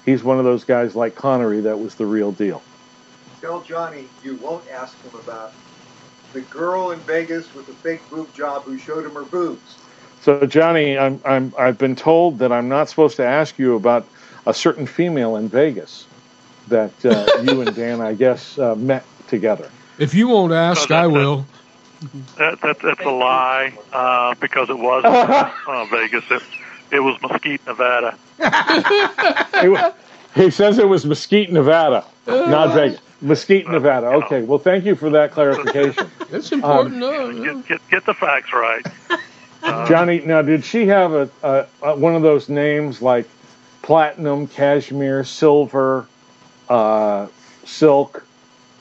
[0.07, 2.63] he's one of those guys like Connery that was the real deal.
[3.41, 5.53] Tell Johnny you won't ask him about
[6.33, 9.77] the girl in Vegas with the fake boob job who showed him her boobs.
[10.21, 14.07] So Johnny, I'm, I'm I've been told that I'm not supposed to ask you about
[14.47, 16.07] a certain female in Vegas
[16.69, 19.69] that uh, you and Dan, I guess, uh, met together.
[19.99, 21.45] If you won't ask, I will.
[22.37, 26.23] That, that, that's a lie uh, because it was uh, Vegas.
[26.29, 26.43] It,
[26.91, 28.17] it was Mesquite, Nevada.
[30.35, 32.99] He, he says it was Mesquite, Nevada, not Vegas.
[33.21, 34.07] Mesquite, Nevada.
[34.07, 34.43] Okay.
[34.43, 36.09] Well, thank you for that clarification.
[36.31, 36.97] It's important.
[36.97, 37.55] no, no.
[37.61, 38.85] Get, get, get the facts right.
[39.87, 43.27] Johnny, now did she have a, a, a one of those names like
[43.81, 46.05] platinum, cashmere, silver,
[46.69, 47.27] uh,
[47.65, 48.23] silk,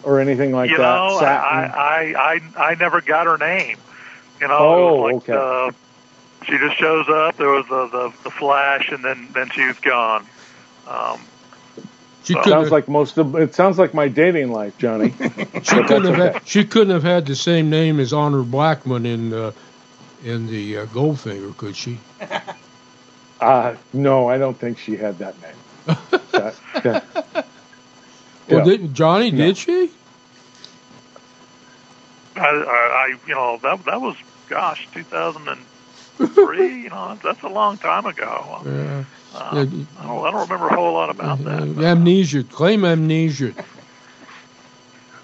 [0.03, 0.83] or anything like you that?
[0.83, 1.33] know, I,
[1.65, 3.79] I, I, I never got her name.
[4.41, 5.73] You know, Oh, it was like, okay.
[5.73, 5.73] uh,
[6.47, 7.37] she just shows up.
[7.37, 10.27] There was the, the, the flash, and then, then she was gone.
[10.89, 11.21] Um,
[12.25, 15.11] She Well, couldn't sounds like most of it sounds like my dating life, Johnny.
[15.63, 19.07] she couldn't have that's had, she couldn't have had the same name as Honor Blackman
[19.07, 19.53] in uh,
[20.25, 21.99] in the uh, Goldfinger, could she?
[23.41, 25.97] Uh, no, I don't think she had that name.
[26.33, 27.47] That- that-
[28.49, 28.77] Well, Yeah.
[28.77, 29.39] did, Johnny, No.
[29.47, 29.91] did she?
[32.37, 34.17] I, I, I, you know, that that was,
[34.49, 34.87] gosh,
[36.19, 36.83] 2003.
[36.83, 38.61] you know, that's a long time ago.
[38.65, 39.05] Yeah.
[39.35, 39.61] Uh, Yeah,
[40.01, 41.63] I don't, I don't remember a whole lot about that.
[41.63, 42.43] Uh, amnesia.
[42.45, 43.53] Claim amnesia.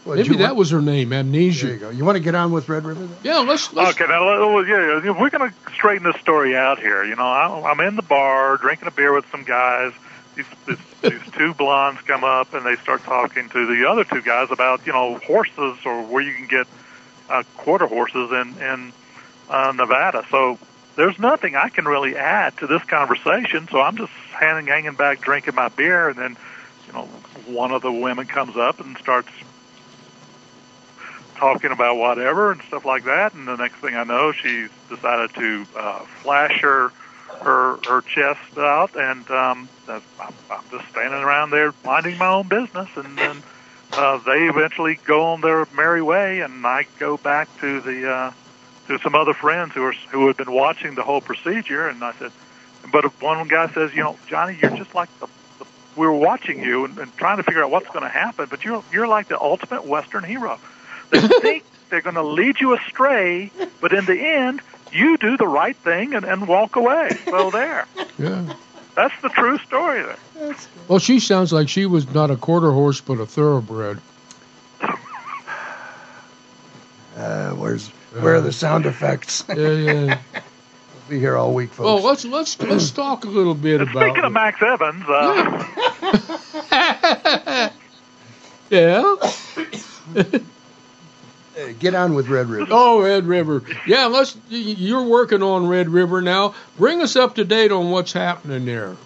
[0.05, 1.66] Well, Maybe that want- was her name, Amnesia.
[1.66, 1.90] There you go.
[1.90, 3.05] You want to get on with Red River?
[3.07, 3.16] Then?
[3.22, 3.72] Yeah, let's.
[3.72, 4.24] let's Okay, now
[4.57, 7.05] let- yeah, yeah, we're going to straighten this story out here.
[7.05, 9.92] You know, I, I'm in the bar drinking a beer with some guys.
[10.35, 14.22] These, these, these two blondes come up and they start talking to the other two
[14.22, 16.66] guys about you know horses or where you can get
[17.31, 18.92] uh, quarter horses in in
[19.50, 20.24] uh, Nevada.
[20.31, 20.59] So
[20.96, 23.68] there's nothing I can really add to this conversation.
[23.70, 26.37] So I'm just hanging hanging back drinking my beer, and then
[26.87, 27.07] you know
[27.46, 29.31] one of the women comes up and starts
[31.37, 33.35] talking about whatever and stuff like that.
[33.35, 36.92] And the next thing I know, she's decided to uh, flash her
[37.40, 40.02] her her chest out, and um, I'm,
[40.50, 42.88] I'm just standing around there minding my own business.
[42.96, 43.42] And then
[43.92, 48.33] uh, they eventually go on their merry way, and I go back to the uh,
[48.88, 52.12] to some other friends who are who had been watching the whole procedure, and I
[52.14, 52.32] said,
[52.90, 55.28] but one guy says, you know, Johnny, you're just like the
[55.94, 58.64] we were watching you and, and trying to figure out what's going to happen, but
[58.64, 60.58] you're you're like the ultimate Western hero.
[61.10, 65.46] They think they're going to lead you astray, but in the end, you do the
[65.46, 67.18] right thing and, and walk away.
[67.26, 67.86] Well, there,
[68.18, 68.54] Yeah.
[68.96, 70.02] that's the true story.
[70.02, 70.54] There.
[70.88, 74.00] Well, she sounds like she was not a quarter horse, but a thoroughbred.
[77.16, 77.90] Uh, where's
[78.20, 79.44] where are the sound effects?
[79.48, 80.18] Yeah, yeah.
[81.09, 81.85] We'll be here all week, folks.
[81.85, 84.05] well, let's let's let's talk a little bit And about.
[84.05, 85.66] speaking of Max Evans, uh,
[88.70, 89.16] yeah.
[91.55, 92.68] Hey, get on with Red River.
[92.70, 93.62] Oh, Red River.
[93.87, 94.35] Yeah, let's.
[94.48, 96.55] You're working on Red River now.
[96.79, 98.96] Bring us up to date on what's happening there.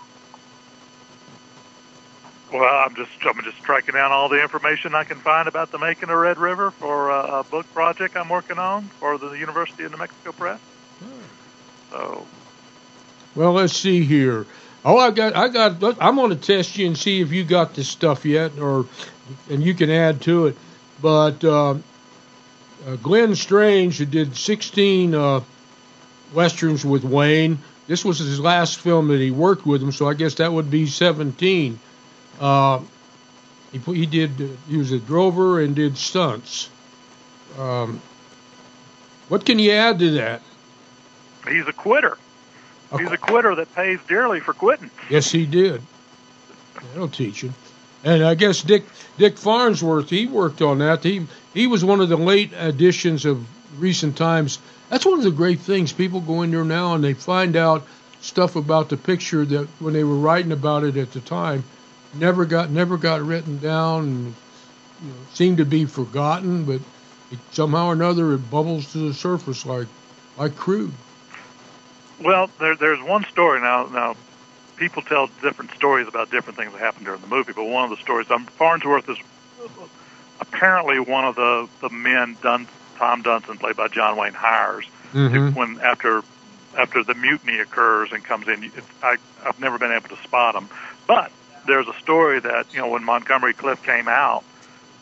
[2.52, 5.78] Well, I'm just I'm just tracking down all the information I can find about the
[5.78, 9.84] making of Red River for uh, a book project I'm working on for the University
[9.84, 10.60] of New Mexico Press.
[11.90, 12.26] So
[13.34, 14.46] Well, let's see here.
[14.84, 15.82] Oh, I got, I got.
[16.00, 18.86] I'm going to test you and see if you got this stuff yet, or
[19.50, 20.56] and you can add to it.
[21.02, 25.40] But uh, uh, Glenn Strange, who did 16 uh,
[26.32, 30.14] westerns with Wayne, this was his last film that he worked with him, so I
[30.14, 31.80] guess that would be 17.
[32.40, 32.80] Uh,
[33.72, 34.30] he he did.
[34.68, 36.70] He was a drover and did stunts.
[37.58, 38.00] Um,
[39.28, 40.42] what can you add to that?
[41.48, 42.18] he's a quitter.
[42.96, 44.90] He's a quitter that pays dearly for quitting.
[45.10, 45.82] Yes, he did.
[46.92, 47.54] That'll teach him.
[48.04, 48.84] And I guess Dick
[49.18, 51.02] Dick Farnsworth, he worked on that.
[51.02, 53.46] He he was one of the late additions of
[53.78, 54.58] recent times.
[54.88, 55.92] That's one of the great things.
[55.92, 57.86] People go in there now and they find out
[58.20, 61.64] stuff about the picture that when they were writing about it at the time
[62.18, 64.34] never got never got written down and
[65.02, 66.80] you know, seemed to be forgotten, but
[67.30, 69.86] it, somehow or another it bubbles to the surface like
[70.36, 70.92] like crude.
[72.22, 73.86] Well, there, there's one story now.
[73.86, 74.16] Now,
[74.76, 77.90] people tell different stories about different things that happened during the movie, but one of
[77.90, 79.18] the stories, um, Farnsworth is
[80.40, 85.54] apparently one of the the men, Dun, Tom Dunson, played by John Wayne hires Mhm.
[85.54, 86.22] when after
[86.76, 88.64] after the mutiny occurs and comes in.
[88.64, 90.68] It's, I I've never been able to spot him,
[91.06, 91.30] but
[91.66, 94.44] there's a story that you know when Montgomery Clift came out.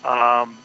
[0.04, 0.58] Um,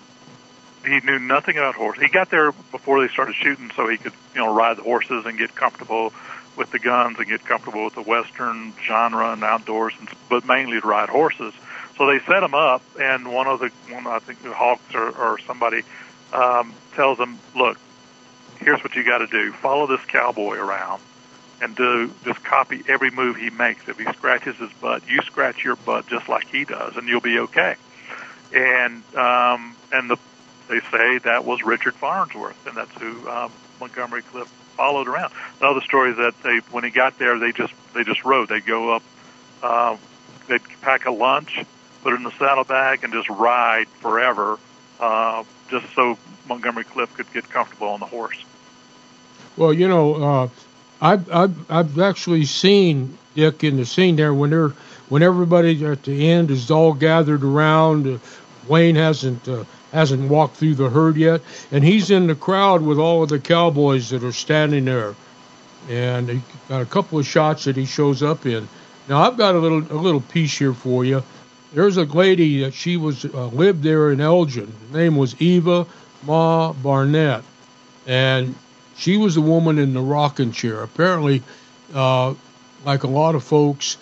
[0.85, 2.03] he knew nothing about horses.
[2.03, 5.25] He got there before they started shooting, so he could, you know, ride the horses
[5.25, 6.13] and get comfortable
[6.55, 10.79] with the guns and get comfortable with the western genre and outdoors, and, but mainly
[10.79, 11.53] to ride horses.
[11.97, 15.09] So they set him up, and one of the, one I think the Hawks or,
[15.09, 15.83] or somebody
[16.31, 17.77] um, tells him, "Look,
[18.59, 21.01] here's what you got to do: follow this cowboy around."
[21.61, 23.87] And do just copy every move he makes.
[23.87, 27.19] If he scratches his butt, you scratch your butt just like he does, and you'll
[27.19, 27.75] be okay.
[28.53, 30.17] And um, and the
[30.69, 35.33] they say that was Richard Farnsworth, and that's who um, Montgomery Clift followed around.
[35.59, 38.47] Another story is that they, when he got there, they just they just rode.
[38.47, 39.03] They go up,
[39.61, 39.97] uh,
[40.47, 41.65] they'd pack a lunch,
[42.03, 44.57] put it in the saddlebag, and just ride forever,
[44.99, 46.17] uh, just so
[46.47, 48.41] Montgomery Clift could get comfortable on the horse.
[49.57, 50.49] Well, you know, uh,
[51.01, 54.73] I've, I've I've actually seen Dick in the scene there when they're
[55.07, 58.07] when everybody at the end is all gathered around.
[58.07, 58.17] Uh,
[58.67, 62.99] Wayne hasn't uh, hasn't walked through the herd yet, and he's in the crowd with
[62.99, 65.15] all of the cowboys that are standing there,
[65.89, 68.67] and he got a couple of shots that he shows up in.
[69.08, 71.23] Now I've got a little a little piece here for you.
[71.73, 74.73] There's a lady that she was uh, lived there in Elgin.
[74.91, 75.85] Her name was Eva
[76.25, 77.43] Ma Barnett,
[78.06, 78.54] and
[79.00, 80.83] she was the woman in the rocking chair.
[80.83, 81.41] Apparently,
[81.93, 82.33] uh,
[82.85, 83.97] like a lot of folks,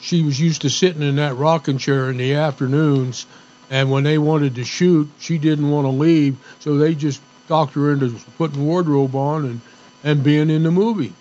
[0.00, 3.26] she was used to sitting in that rocking chair in the afternoons,
[3.68, 7.74] and when they wanted to shoot, she didn't want to leave, so they just talked
[7.74, 9.60] her into putting wardrobe on and
[10.04, 11.12] and being in the movie.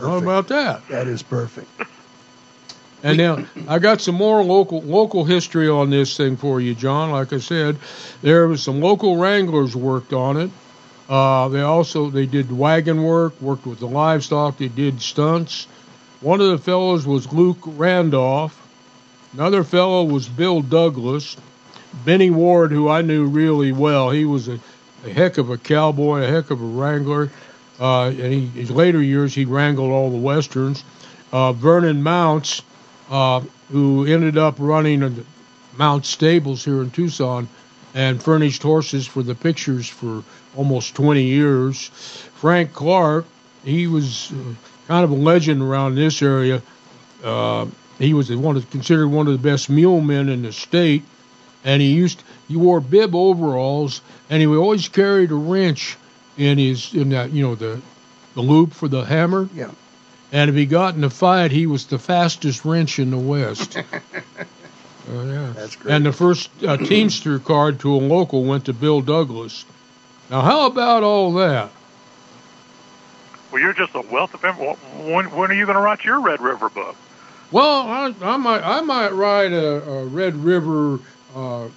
[0.00, 0.88] How about that?
[0.88, 1.68] That is perfect.
[3.02, 7.10] And now I got some more local local history on this thing for you, John.
[7.10, 7.76] Like I said,
[8.22, 10.50] there was some local wranglers worked on it.
[11.08, 14.58] Uh, they also they did wagon work, worked with the livestock.
[14.58, 15.66] They did stunts.
[16.20, 18.58] One of the fellows was Luke Randolph.
[19.32, 21.36] Another fellow was Bill Douglas.
[22.04, 24.58] Benny Ward, who I knew really well, he was a,
[25.04, 27.30] a heck of a cowboy, a heck of a wrangler.
[27.80, 30.84] Uh, and he, his later years, he wrangled all the westerns.
[31.32, 32.62] Uh, Vernon Mounts,
[33.12, 35.24] uh, who ended up running
[35.76, 37.46] Mount Stables here in Tucson
[37.94, 40.24] and furnished horses for the pictures for
[40.56, 41.88] almost 20 years.
[42.34, 43.26] Frank Clark,
[43.64, 44.54] he was uh,
[44.88, 46.62] kind of a legend around this area.
[47.22, 47.66] Uh,
[47.98, 51.02] he was one of, considered one of the best mule men in the state,
[51.64, 54.00] and he used he wore bib overalls,
[54.30, 55.98] and he always carried a wrench
[56.38, 57.80] in his in that you know the
[58.34, 59.48] the loop for the hammer.
[59.54, 59.70] Yeah.
[60.32, 63.78] And if he got in a fight, he was the fastest wrench in the West.
[65.10, 65.94] Oh yeah, That's great.
[65.94, 69.64] And the first uh, Teamster card to a local went to Bill Douglas.
[70.30, 71.70] Now, how about all that?
[73.50, 74.74] Well, you're just a wealth of info.
[75.02, 76.94] When, when are you going to write your Red River book?
[77.50, 81.00] Well, I, I might I might write a, a Red River
[81.34, 81.68] uh,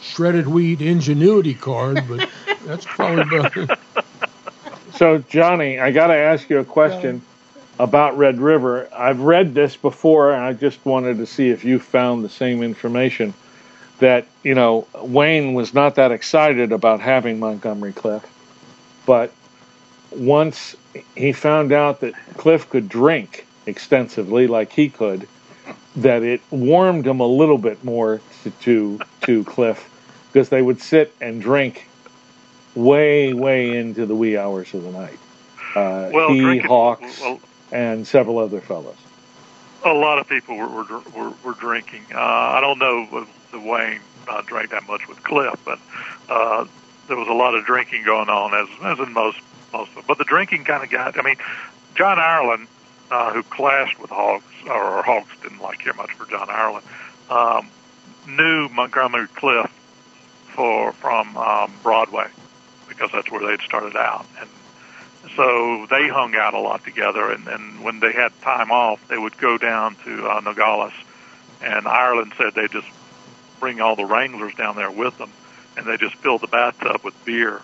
[0.00, 2.28] shredded wheat ingenuity card, but
[2.64, 3.78] that's probably about
[4.94, 7.20] So, Johnny, I got to ask you a question
[7.78, 8.88] about Red River.
[8.94, 12.62] I've read this before, and I just wanted to see if you found the same
[12.62, 13.34] information.
[13.98, 18.26] That you know, Wayne was not that excited about having Montgomery Clift,
[19.06, 19.32] but
[20.10, 20.74] once
[21.14, 25.28] he found out that Clift could drink extensively, like he could,
[25.96, 29.88] that it warmed him a little bit more to to, to Clift
[30.32, 31.86] because they would sit and drink
[32.74, 35.18] way, way into the wee hours of the night.
[35.76, 37.40] Uh, Well, he, drinking- Hawks, well-
[37.72, 38.96] and several other fellows.
[39.84, 42.04] A lot of people were were, were, were drinking.
[42.14, 45.78] Uh, I don't know the Wayne uh, drank that much with Clift, but
[46.28, 46.66] uh,
[47.08, 49.38] there was a lot of drinking going on, as as in most
[49.72, 49.96] most.
[49.96, 51.18] Of But the drinking kind of got.
[51.18, 51.36] I mean,
[51.94, 52.68] John Ireland,
[53.10, 56.86] uh, who clashed with Hawks, or Hawks didn't like care much for John Ireland,
[57.28, 57.68] um,
[58.26, 59.72] knew Montgomery Clift
[60.54, 62.28] for from um, Broadway
[62.88, 64.48] because that's where they'd started out, and
[65.36, 67.30] so they hung out a lot together.
[67.30, 70.92] And, and when they had time off, they would go down to uh, Nogales,
[71.62, 72.88] and Ireland said they just
[73.60, 75.30] bring all the Wranglers down there with them,
[75.76, 77.62] and they just fill the bathtub with beer,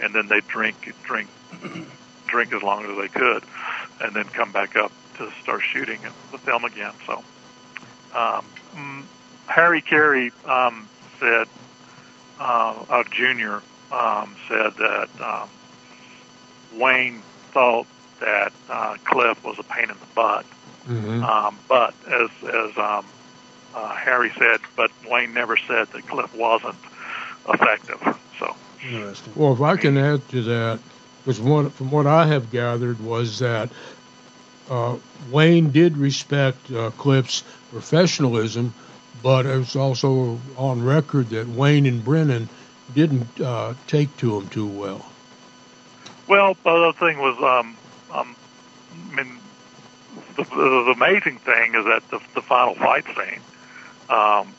[0.00, 1.28] and then they drink drink
[2.26, 3.42] drink as long as they could,
[4.00, 6.00] and then come back up to start shooting
[6.30, 6.92] the film again.
[7.06, 7.24] So
[8.14, 8.44] um,
[8.74, 9.02] mm,
[9.46, 10.88] Harry Carey um,
[11.18, 11.48] said,
[12.38, 15.48] uh, uh, Junior um, said that um,
[16.74, 17.86] Wayne thought
[18.20, 20.44] that uh, Clift was a pain in the butt.
[20.88, 21.22] Mhm.
[21.22, 23.04] Um, but as as um,
[23.74, 26.76] uh, Harry said, but Wayne never said that Clift wasn't
[27.48, 28.00] effective.
[28.38, 29.32] So Interesting.
[29.36, 30.78] Well, if I can add to that,
[31.24, 33.70] because what, from what I have gathered was that
[34.70, 34.96] uh,
[35.30, 38.72] Wayne did respect uh, Clift's professionalism,
[39.22, 42.48] but it was also on record that Wayne and Brennan
[42.94, 45.04] didn't uh, take to him too well.
[46.28, 47.76] Well, the other thing was, um,
[48.12, 48.36] um,
[49.10, 49.38] I mean,
[50.36, 53.40] the, the, amazing thing is that the, the final fight scene,
[54.10, 54.52] um,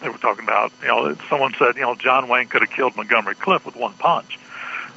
[0.00, 2.96] they were talking about, you know, someone said, you know, John Wayne could have killed
[2.96, 4.38] Montgomery Clift with one punch.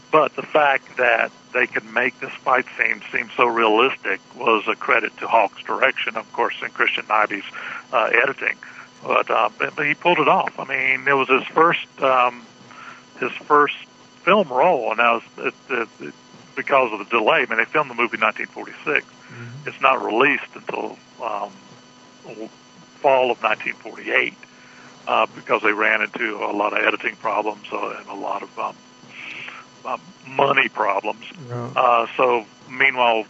[0.09, 4.75] But the fact that they could make this fight scene seem so realistic was a
[4.75, 7.45] credit to Hawk's direction, of course, and Christian Nyby's
[7.91, 8.57] uh, editing.
[9.03, 10.59] But, uh, but he pulled it off.
[10.59, 12.45] I mean, it was his first um,
[13.19, 13.75] his first
[14.23, 16.13] film role, and that was it, it, it,
[16.55, 17.43] because of the delay.
[17.43, 19.05] I mean, they filmed the movie in 1946.
[19.67, 21.51] It's not released until um,
[23.01, 24.33] fall of 1948
[25.07, 28.59] uh, because they ran into a lot of editing problems uh, and a lot of
[28.59, 28.75] um,
[29.85, 29.97] uh,
[30.27, 31.25] money problems.
[31.75, 33.25] Uh, so, meanwhile,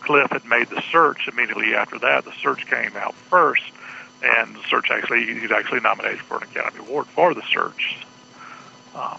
[0.00, 2.24] Clift had made the search immediately after that.
[2.24, 3.62] The search came out first,
[4.22, 7.96] and the search actually he's actually nominated for an Academy Award for the search.
[8.94, 9.18] Um,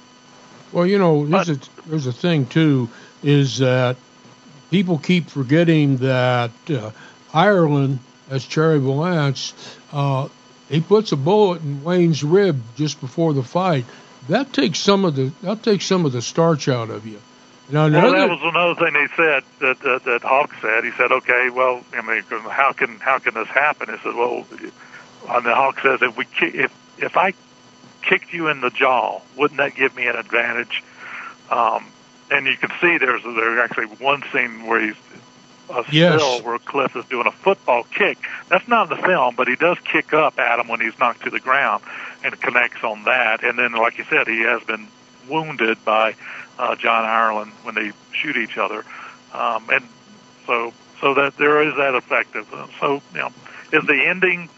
[0.71, 2.89] Well, you know, there's a, there's a thing too,
[3.23, 3.97] is that
[4.69, 6.91] people keep forgetting that uh,
[7.33, 7.99] Ireland,
[8.29, 9.53] as Cherry Valance,
[9.91, 10.29] uh,
[10.69, 13.85] he puts a bullet in Wayne's rib just before the fight.
[14.29, 17.19] That takes some of the that takes some of the starch out of you.
[17.69, 20.83] Now, Well, that was another thing they said that that, that Hawk said.
[20.83, 24.45] He said, "Okay, well, I mean, how can how can this happen?" He said, "Well,"
[25.29, 27.33] and the Hawk says, "If we if if I
[28.01, 30.83] kicked you in the jaw, wouldn't that give me an advantage?"
[31.49, 31.85] Um,
[32.29, 34.95] and you can see there's there's actually one scene where he's
[35.69, 36.15] a Yes.
[36.15, 38.17] still where Clift is doing a football kick.
[38.49, 41.29] That's not in the film, but he does kick up Adam when he's knocked to
[41.29, 41.83] the ground
[42.23, 43.43] and connects on that.
[43.43, 44.87] And then, like you said, he has been
[45.29, 46.15] wounded by
[46.59, 48.83] uh, John Ireland when they shoot each other,
[49.33, 49.87] um, and
[50.45, 52.51] so so that there is that effective.
[52.53, 53.31] Uh, So you know,
[53.71, 54.49] is the ending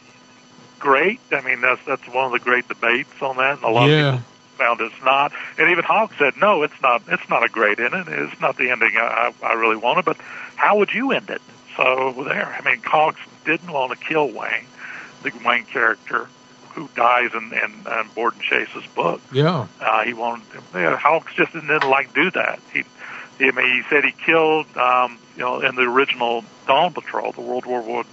[0.83, 1.19] great?
[1.31, 3.91] I mean, that's that's one of the great debates on that, and a lot of
[3.97, 4.11] Yeah.
[4.11, 4.25] people
[4.57, 5.31] found it's not.
[5.57, 7.01] And even Hawk said, no, it's not.
[7.07, 8.03] It's not a great ending.
[8.07, 10.05] It's not the ending I, I I really wanted.
[10.05, 10.17] But
[10.55, 11.41] how would you end it?
[11.77, 12.45] So there.
[12.59, 14.67] I mean, Hawks didn't want to kill Wayne,
[15.23, 16.27] the Wayne character
[16.75, 19.21] who dies in in, in Borden Chase's book.
[19.31, 19.67] Yeah.
[19.79, 20.45] Uh, he wanted.
[20.73, 22.59] Yeah, Hawks just didn't like do that.
[22.73, 22.83] He,
[23.39, 27.31] he, I mean, he said he killed, um, you know, in the original Dawn Patrol,
[27.31, 28.05] the World War One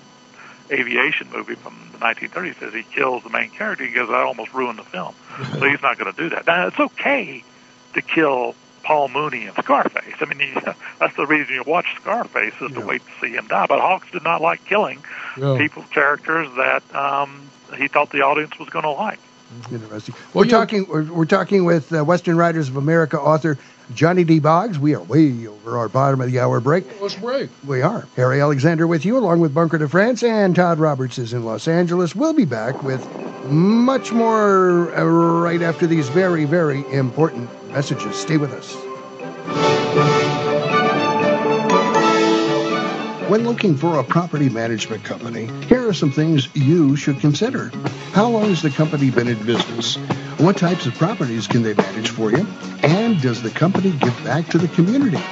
[0.71, 2.59] aviation movie from the 1930s.
[2.59, 5.15] Says he kills the main character because that almost ruined the film.
[5.53, 6.47] so he's not going to do that.
[6.47, 7.45] Now it's okay
[7.95, 10.15] to kill Paul Muni in Scarface.
[10.21, 10.61] I mean, he,
[10.99, 13.67] that's the reason you watch Scarface is to wait to see him die.
[13.67, 15.03] But Hawks did not like killing
[15.37, 15.57] Yeah.
[15.59, 19.19] people, characters that um, he thought the audience was going to like.
[19.73, 20.15] Interesting.
[20.33, 20.51] We're yeah.
[20.51, 20.87] talking.
[20.89, 23.59] We're, we're talking with uh, Western Writers of America author
[23.95, 24.39] Johnny D.
[24.39, 24.79] Boggs.
[24.79, 26.85] We are way over our bottom of the hour break.
[27.01, 27.51] Let's break.
[27.67, 28.07] We are.
[28.17, 31.69] Harry Alexander with you, along with Bunker de France, and Todd Roberts is in Los
[31.69, 32.15] Angeles.
[32.15, 33.07] We'll be back with
[33.47, 38.17] much more uh, right after these very, very important messages.
[38.17, 38.77] Stay with us.
[43.31, 47.71] When looking for a property management company, here are some things you should consider.
[48.13, 49.99] How long has the company been in business?
[50.41, 52.47] What types of properties can they manage for you?
[52.83, 55.23] And does the company give back to the community?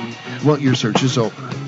[0.45, 1.68] Well, your search is over.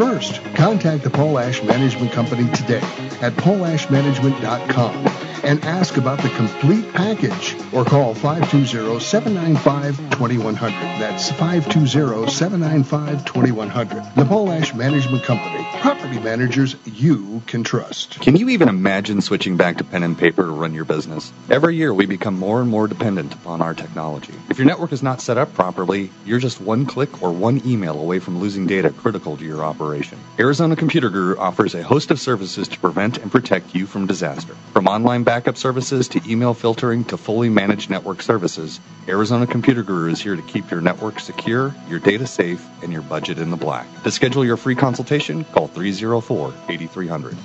[0.01, 2.81] Contact the Pole Ash Management Company today
[3.21, 10.59] at poleashmanagement.com and ask about the complete package or call 520-795-2100.
[10.99, 14.15] That's 520-795-2100.
[14.15, 15.63] The Pole Ash Management Company.
[15.81, 18.19] Property managers you can trust.
[18.21, 21.31] Can you even imagine switching back to pen and paper to run your business?
[21.49, 24.33] Every year we become more and more dependent upon our technology.
[24.49, 27.99] If your network is not set up properly, you're just one click or one email
[27.99, 29.90] away from losing data critical to your operation.
[30.39, 34.55] Arizona Computer Guru offers a host of services to prevent and protect you from disaster.
[34.73, 40.11] From online backup services to email filtering to fully managed network services, Arizona Computer Guru
[40.11, 43.57] is here to keep your network secure, your data safe, and your budget in the
[43.57, 43.85] black.
[44.03, 47.37] To schedule your free consultation, call 304 8300.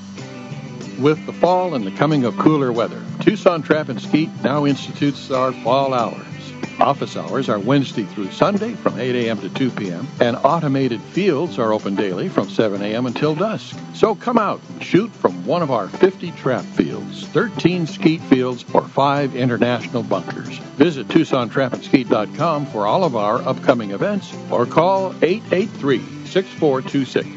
[0.98, 5.30] With the fall and the coming of cooler weather, Tucson Trap and Skeet now institutes
[5.30, 6.35] our fall hours.
[6.80, 9.40] Office hours are Wednesday through Sunday from 8 a.m.
[9.40, 13.06] to 2 p.m., and automated fields are open daily from 7 a.m.
[13.06, 13.76] until dusk.
[13.94, 18.64] So come out and shoot from one of our 50 trap fields, 13 skeet fields,
[18.74, 20.58] or 5 international bunkers.
[20.76, 27.28] Visit TucsonTrapandSkeet.com for all of our upcoming events, or call 883 6426.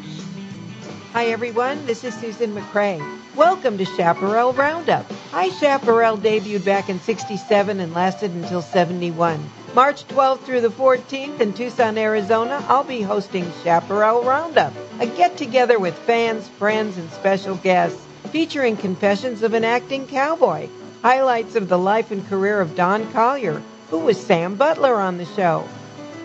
[1.12, 1.84] Hi, everyone.
[1.86, 3.19] This is Susan McCray.
[3.36, 5.08] Welcome to Chaparral Roundup.
[5.30, 9.48] High Chaparral debuted back in 67 and lasted until 71.
[9.72, 15.36] March 12th through the 14th in Tucson, Arizona, I'll be hosting Chaparral Roundup, a get
[15.36, 20.68] together with fans, friends, and special guests featuring confessions of an acting cowboy,
[21.02, 25.24] highlights of the life and career of Don Collier, who was Sam Butler on the
[25.24, 25.68] show,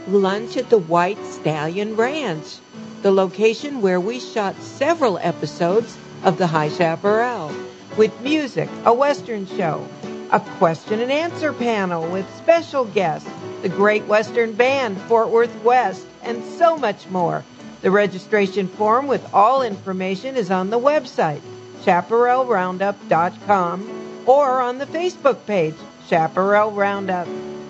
[0.07, 2.57] lunch at the White Stallion Ranch,
[3.03, 5.95] the location where we shot several episodes
[6.25, 7.53] of the High Chaparral,
[7.97, 9.87] with music, a Western show,
[10.31, 13.29] a question and answer panel with special guests,
[13.61, 17.43] the Great Western Band, Fort Worth West, and so much more.
[17.81, 21.41] The registration form with all information is on the website,
[21.83, 25.75] chaparralroundup.com, or on the Facebook page,
[26.09, 27.27] Chaparral Roundup.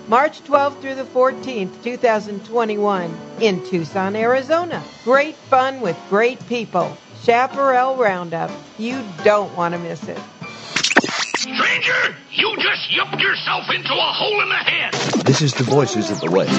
[0.08, 4.82] March 12th through the 14th, 2021, in Tucson, Arizona.
[5.04, 6.96] Great fun with great people.
[7.26, 8.52] Chaparral Roundup.
[8.78, 10.16] You don't want to miss it.
[11.34, 14.92] Stranger, you just yupped yourself into a hole in the head.
[15.26, 16.52] This is the Voices of the West.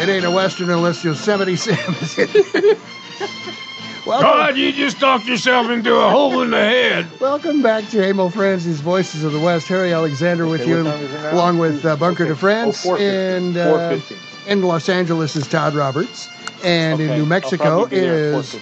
[0.00, 2.78] It ain't a Western unless Yosemite Sam is in it.
[4.06, 4.28] Welcome.
[4.28, 7.20] God, you just talked yourself into a hole in the head.
[7.20, 9.68] Welcome back to Amo Friends, these voices of the West.
[9.68, 11.32] Harry Alexander with Okay, you, what time is it now?
[11.34, 13.98] along with uh, Bunker de France, Oh, and uh,
[14.46, 16.28] in Los Angeles is Todd Roberts,
[16.64, 18.56] and in New Mexico probably be there at is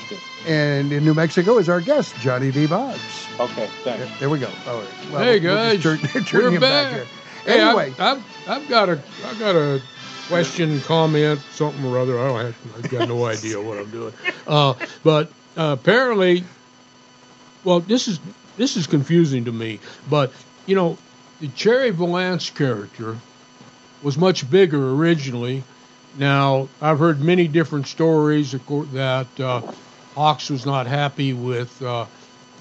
[0.46, 2.66] and in New Mexico is our guest Johnny D.
[2.66, 3.26] Boggs.
[3.38, 4.18] Okay, thanks.
[4.18, 4.50] There we go.
[4.66, 4.88] All right.
[5.12, 6.92] Well, hey We'll turn, turn We're him back.
[6.94, 7.06] here.
[7.44, 9.80] Hey, Anyway, I've, I've, I've got a I've got a
[10.28, 12.18] question, comment, something or other.
[12.20, 14.12] I don't have, I've got no idea what I'm doing.
[14.46, 16.44] Uh, but uh, apparently,
[17.64, 18.20] well, this is
[18.56, 19.80] this is confusing to me.
[20.08, 20.32] But
[20.66, 20.98] you know,
[21.40, 23.16] the Cherry Valance character
[24.02, 25.64] was much bigger originally.
[26.16, 29.62] Now I've heard many different stories that uh,
[30.14, 32.06] Hawks was not happy with uh,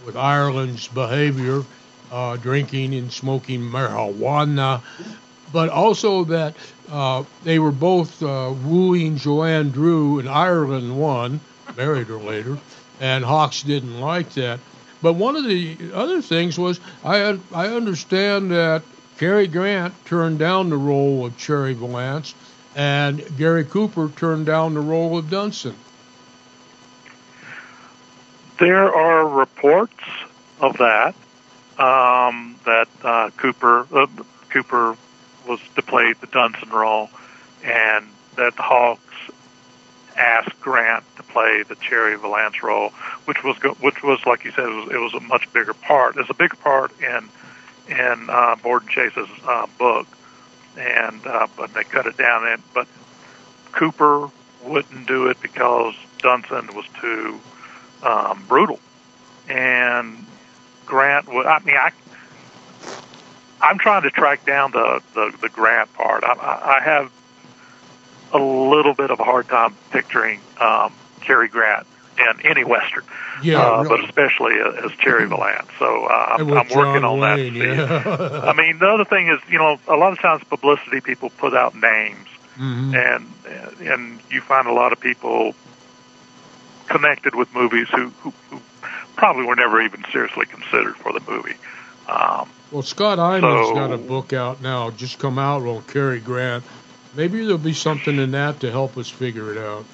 [0.05, 1.63] with Ireland's behavior,
[2.11, 4.81] uh, drinking and smoking marijuana,
[5.51, 6.55] but also that
[6.89, 11.39] uh, they were both uh, wooing Joanne Dru, and Ireland won,
[11.75, 12.57] married her later,
[12.99, 14.59] and Hawks didn't like that.
[15.01, 18.83] But one of the other things was I I understand that
[19.17, 22.33] Cary Grant turned down the role of Cherry Valance,
[22.75, 25.75] and Gary Cooper turned down the role of Dunson.
[28.59, 30.03] There are reports
[30.59, 31.15] of that.
[31.77, 34.07] Um, that uh, Cooper uh,
[34.49, 34.97] Cooper
[35.47, 37.09] was to play the Dunson role,
[37.63, 39.01] and that the Hawks
[40.15, 42.89] asked Grant to play the Cherry Valance role,
[43.25, 45.73] which was go- which was like you said, it was, it was a much bigger
[45.73, 46.17] part.
[46.17, 47.29] It's a bigger part in
[47.87, 50.07] in uh, Borden Chase's uh, book,
[50.77, 52.47] and uh, but they cut it down.
[52.47, 52.87] And but
[53.71, 54.29] Cooper
[54.63, 57.39] wouldn't do it because Dunson was too
[58.03, 58.79] um, brutal,
[59.47, 60.25] and
[60.85, 61.45] Grant would.
[61.45, 61.91] I mean, I.
[63.61, 66.23] I'm trying to track down the the, the Grant part.
[66.23, 67.11] I, I have
[68.33, 71.87] a little bit of a hard time picturing um, Cary Grant
[72.19, 73.03] in any western,
[73.43, 73.89] Yeah, uh, really.
[73.89, 75.69] but especially as Cherry Valance.
[75.79, 77.37] So uh, I'm, I'm working on that.
[77.37, 77.59] Wayne, see.
[77.59, 78.41] yeah.
[78.43, 81.53] I mean, the other thing is, you know, a lot of times publicity people put
[81.55, 82.27] out names,
[82.57, 82.95] Mhm.
[82.95, 85.53] and and you find a lot of people
[86.87, 88.59] connected with movies who, who, who
[89.15, 91.55] probably were never even seriously considered for the movie.
[92.07, 96.19] Um, Well, Scott Eyman's So- got a book out now, just come out on Cary
[96.19, 96.63] Grant.
[97.15, 99.85] Maybe there'll be something in that to help us figure it out.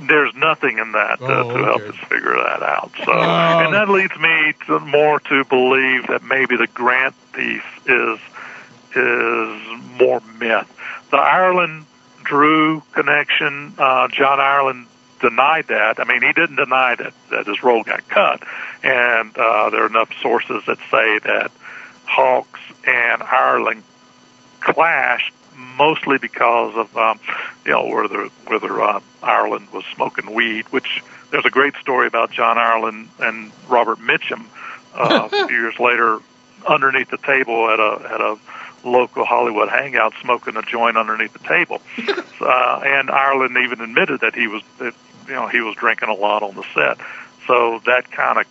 [0.00, 2.92] there's nothing in that uh, Oh, to help us figure that out.
[3.04, 3.18] So, Oh.
[3.64, 8.20] and that leads me to more to believe that maybe the Grant piece is
[8.94, 9.60] is
[9.98, 10.68] more myth.
[11.10, 11.86] The Ireland
[12.22, 14.86] Dru connection, uh, John Ireland
[15.20, 15.98] denied that.
[15.98, 18.40] I mean, he didn't deny that that his role got cut,
[18.84, 21.50] and uh, there are enough sources that say that
[22.08, 23.82] Hawks and Ireland
[24.60, 25.32] clashed
[25.76, 27.20] mostly because of um,
[27.64, 32.30] you know whether whether uh, Ireland was smoking weed, which there's a great story about
[32.30, 34.46] John Ireland and Robert Mitchum
[34.94, 36.18] uh, a few years later
[36.66, 38.38] underneath the table at a at a
[38.84, 41.82] local Hollywood hangout smoking a joint underneath the table,
[42.40, 44.94] uh, and Ireland even admitted that he was that
[45.26, 46.98] you know he was drinking a lot on the set,
[47.46, 48.46] so that kind of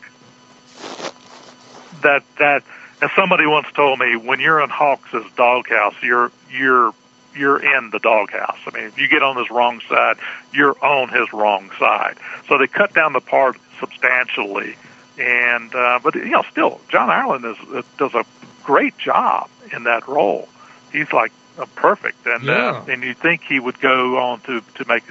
[2.04, 2.64] that that
[3.02, 6.94] as somebody once told me, when you're in Hawks's doghouse, you're you're
[7.36, 8.58] you're in the doghouse.
[8.66, 10.18] I mean, if you get on his wrong side,
[10.54, 12.18] you're on his wrong side.
[12.48, 14.76] So they cut down the part substantially,
[15.20, 18.26] and uh, but you know, still, John Ireland is uh, does a
[18.64, 20.50] great job in that role.
[20.92, 22.82] He's like uh, perfect, and Yeah.
[22.88, 25.04] uh, and you think he would go on to to make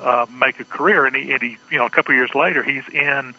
[0.00, 2.64] uh, make a career, and he, and he you know a couple of years later
[2.64, 3.34] he's in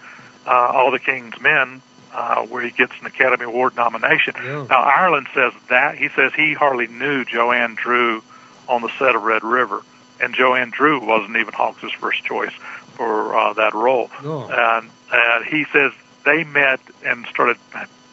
[0.47, 1.81] uh, All the King's Men,
[2.14, 4.34] uh, where he gets an Academy Award nomination.
[4.38, 4.66] Yeah.
[4.70, 8.22] Now Ireland says that he says he hardly knew Joanne Dru
[8.68, 9.82] on the set of Red River,
[10.22, 12.53] and Joanne Dru wasn't even Hawks' first choice
[12.95, 14.09] for uh, that role.
[14.24, 14.49] No.
[14.49, 15.91] And and he says
[16.24, 17.57] they met and started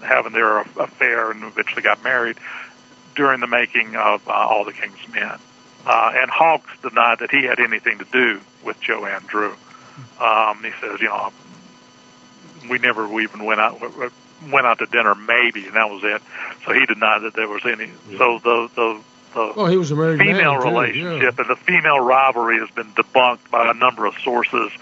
[0.02, 2.38] having their affair and eventually got married
[3.14, 5.38] during the making of uh, All the King's Men.
[5.86, 9.54] Uh, and Hawks denied that he had anything to do with Joanne Dru.
[10.20, 11.32] Um, he says, you know,
[12.68, 13.80] we never even went out
[14.50, 16.22] went out to dinner, maybe, and that was it.
[16.64, 17.90] So he denied that there was any.
[18.16, 19.00] So the the
[19.34, 22.70] the Oh, he was a married man, female too, relationship and the female rivalry has
[22.70, 24.72] been debunked by a number of sources.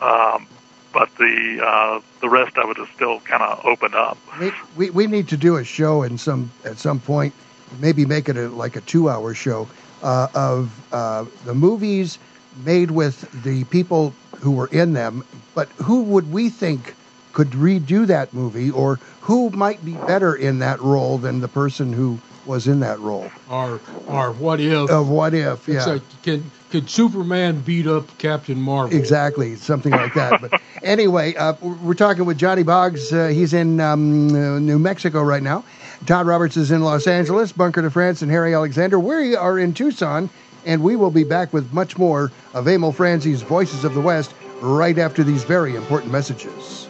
[0.00, 0.46] Um,
[0.92, 4.18] but the uh, the rest of it is still kind of open up.
[4.40, 7.34] we, we we need to do a show in some at some point,
[7.78, 9.68] maybe make it a, like a two-hour show
[10.02, 12.18] uh, of uh, the movies
[12.64, 15.24] made with the people who were in them.
[15.54, 16.94] But who would we think
[17.32, 21.92] could redo that movie, or who might be better in that role than the person
[21.92, 23.30] who was in that role.
[23.48, 24.90] Or, or what if?
[24.90, 25.68] Of what if?
[25.68, 25.84] Yeah.
[25.84, 28.96] like, can, could Superman beat up Captain Marvel?
[28.96, 30.40] Exactly, something like that.
[30.40, 33.12] But anyway, uh, we're talking with Johnny Boggs.
[33.12, 35.64] Uh, he's in um, uh, New Mexico right now.
[36.06, 37.52] Todd Roberts is in Los Angeles.
[37.52, 38.98] Bunker de France and Harry Alexander.
[38.98, 40.30] We are in Tucson,
[40.64, 44.34] and we will be back with much more of Emil Franzi's Voices of the West
[44.60, 46.89] right after these very important messages.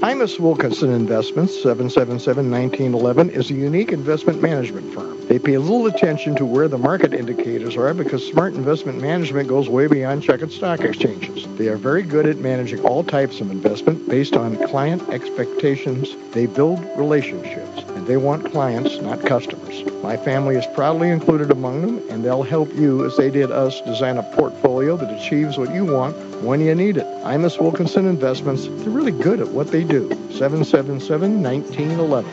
[0.00, 5.26] Imus Wilkinson Investments, 777-1911, is a unique investment management firm.
[5.26, 9.68] They pay little attention to where the market indicators are because smart investment management goes
[9.68, 11.48] way beyond checkered stock exchanges.
[11.56, 16.14] They are very good at managing all types of investment based on client expectations.
[16.30, 19.84] They build relationships, they want clients, not customers.
[20.02, 23.82] My family is proudly included among them, and they'll help you, as they did us,
[23.82, 27.04] design a portfolio that achieves what you want when you need it.
[27.22, 30.08] Imus Wilkinson Investments, they're really good at what they do.
[30.08, 32.24] 777-1911.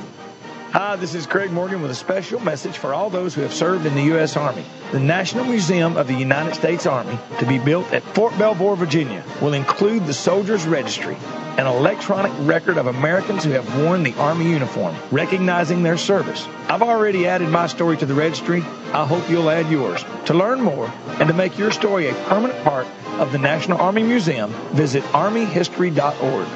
[0.75, 3.85] Hi, this is Craig Morgan with a special message for all those who have served
[3.85, 4.35] in the U.S.
[4.35, 4.65] Army.
[4.91, 9.23] The National Museum of the United States Army, to be built at Fort Belvoir, Virginia,
[9.41, 11.15] will include the Soldiers Registry,
[11.57, 16.45] an electronic record of Americans who have worn the Army uniform, recognizing their service.
[16.67, 18.61] I've already added my story to the registry.
[18.91, 20.03] I hope you'll add yours.
[20.25, 22.85] To learn more and to make your story a permanent part
[23.17, 26.47] of the National Army Museum, visit armyhistory.org.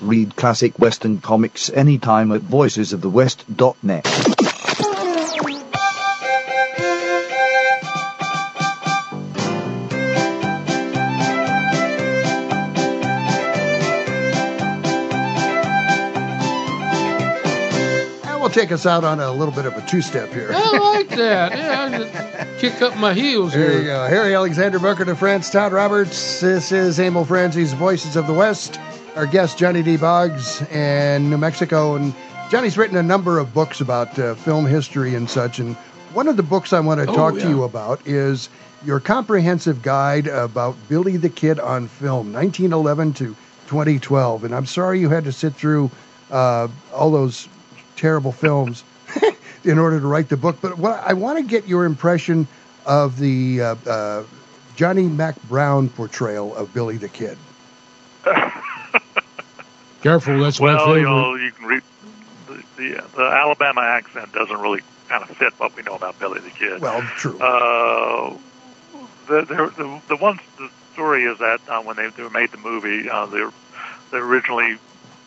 [0.00, 4.06] Read classic Western comics anytime at voicesofthewest.net.
[18.22, 20.50] That will take us out on a little bit of a two-step here.
[20.54, 21.52] I like that.
[21.56, 23.78] Yeah, I just kick up my heels There here.
[23.80, 24.06] you go.
[24.06, 26.40] Harry Alexander Bunker de France, Todd Roberts.
[26.40, 28.78] This is Emil Franzi's Voices of the West.
[29.16, 29.96] Our guest, Johnny D.
[29.96, 31.96] Boggs, and New Mexico.
[31.96, 32.14] And
[32.50, 35.58] Johnny's written a number of books about uh, film history and such.
[35.58, 35.74] And
[36.14, 37.42] one of the books I want to Oh, talk yeah.
[37.42, 38.48] to you about is
[38.84, 43.26] your comprehensive guide about Billy the Kid on film, 1911 to
[43.66, 44.44] 2012.
[44.44, 45.90] And I'm sorry you had to sit through
[46.30, 47.48] uh, all those
[47.96, 48.84] terrible films
[49.64, 50.56] in order to write the book.
[50.62, 52.46] But what I want to get your impression
[52.86, 54.22] of the uh, uh,
[54.76, 57.36] Johnny Mack Brown portrayal of Billy the Kid.
[60.02, 61.00] Careful, that's my well, favorite.
[61.00, 61.82] you know, you can read
[62.46, 66.40] the, the the Alabama accent doesn't really kind of fit what we know about Billy
[66.40, 66.80] the Kid.
[66.80, 67.38] Well, true.
[67.38, 68.36] Uh,
[69.28, 72.58] the, the the the one the story is that uh, when they, they made the
[72.58, 73.44] movie, uh, they
[74.10, 74.74] they originally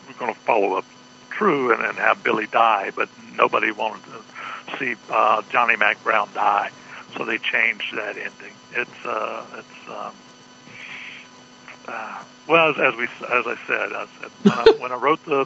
[0.07, 0.85] were going to follow up
[1.29, 6.29] true and, and have Billy die, but nobody wanted to see uh, Johnny Mack Brown
[6.33, 6.71] die,
[7.15, 8.53] so they changed that ending.
[8.75, 10.13] It's uh, it's um,
[11.87, 15.23] uh, well as, as we as I said, I said when I, when I wrote
[15.25, 15.45] the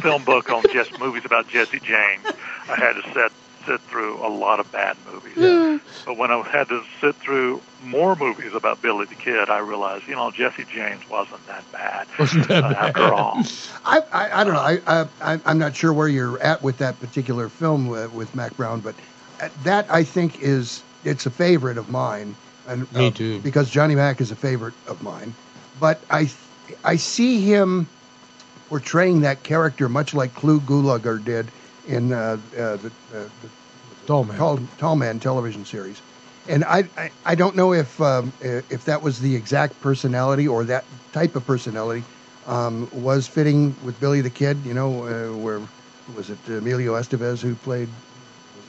[0.00, 2.24] film book on just movies about Jesse James,
[2.68, 3.32] I had to sit
[3.66, 5.80] sit through a lot of bad movies.
[6.04, 10.06] But when I had to sit through more movies about Billy the Kid, I realized,
[10.06, 12.06] you know, Jesse James wasn't that bad.
[12.18, 12.96] Wasn't that uh, bad?
[12.96, 13.42] After all.
[13.84, 14.60] I, I, I don't know.
[14.60, 18.34] I, I, I- I'm not sure where you're at with that particular film with, with
[18.36, 18.94] Mack Brown, but
[19.40, 22.36] uh, that I think is it's a favorite of mine.
[22.68, 23.40] And, Me uh, too.
[23.40, 25.34] Because Johnny Mack is a favorite of mine,
[25.80, 26.30] but I
[26.84, 27.88] I see him
[28.68, 31.52] portraying that character much like Clu Gulager did
[31.84, 33.50] in uh, uh, the, uh, the
[34.06, 34.36] Tall Man.
[34.36, 36.02] Tall, Tall Man television series.
[36.48, 40.64] and I, I I don't know if um, if that was the exact personality or
[40.64, 42.04] that type of personality
[42.46, 44.64] um, was fitting with Billy the Kid.
[44.66, 45.62] You know, uh, where
[46.06, 47.90] was it Emilio Estevez who played?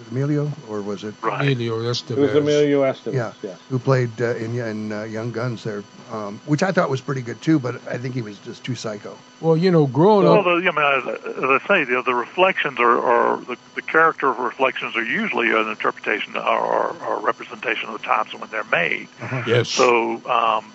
[0.07, 2.11] Was Emilio or was it Emilio Estevez.
[2.11, 3.13] It was Emilio Estevez.
[3.13, 3.59] Yeah, yes.
[3.69, 7.21] who played uh, in, in uh, Young Guns there, um, which I thought was pretty
[7.21, 7.59] good too.
[7.59, 9.17] But I think he was just too psycho.
[9.41, 12.15] Well, you know, growing Well, up, the, I mean, as, as I say, the, the
[12.15, 17.89] reflections are, are the, the character reflections are usually an interpretation or, or, or representation
[17.89, 19.07] of the times when they're made.
[19.45, 19.69] Yes.
[19.69, 20.71] So um,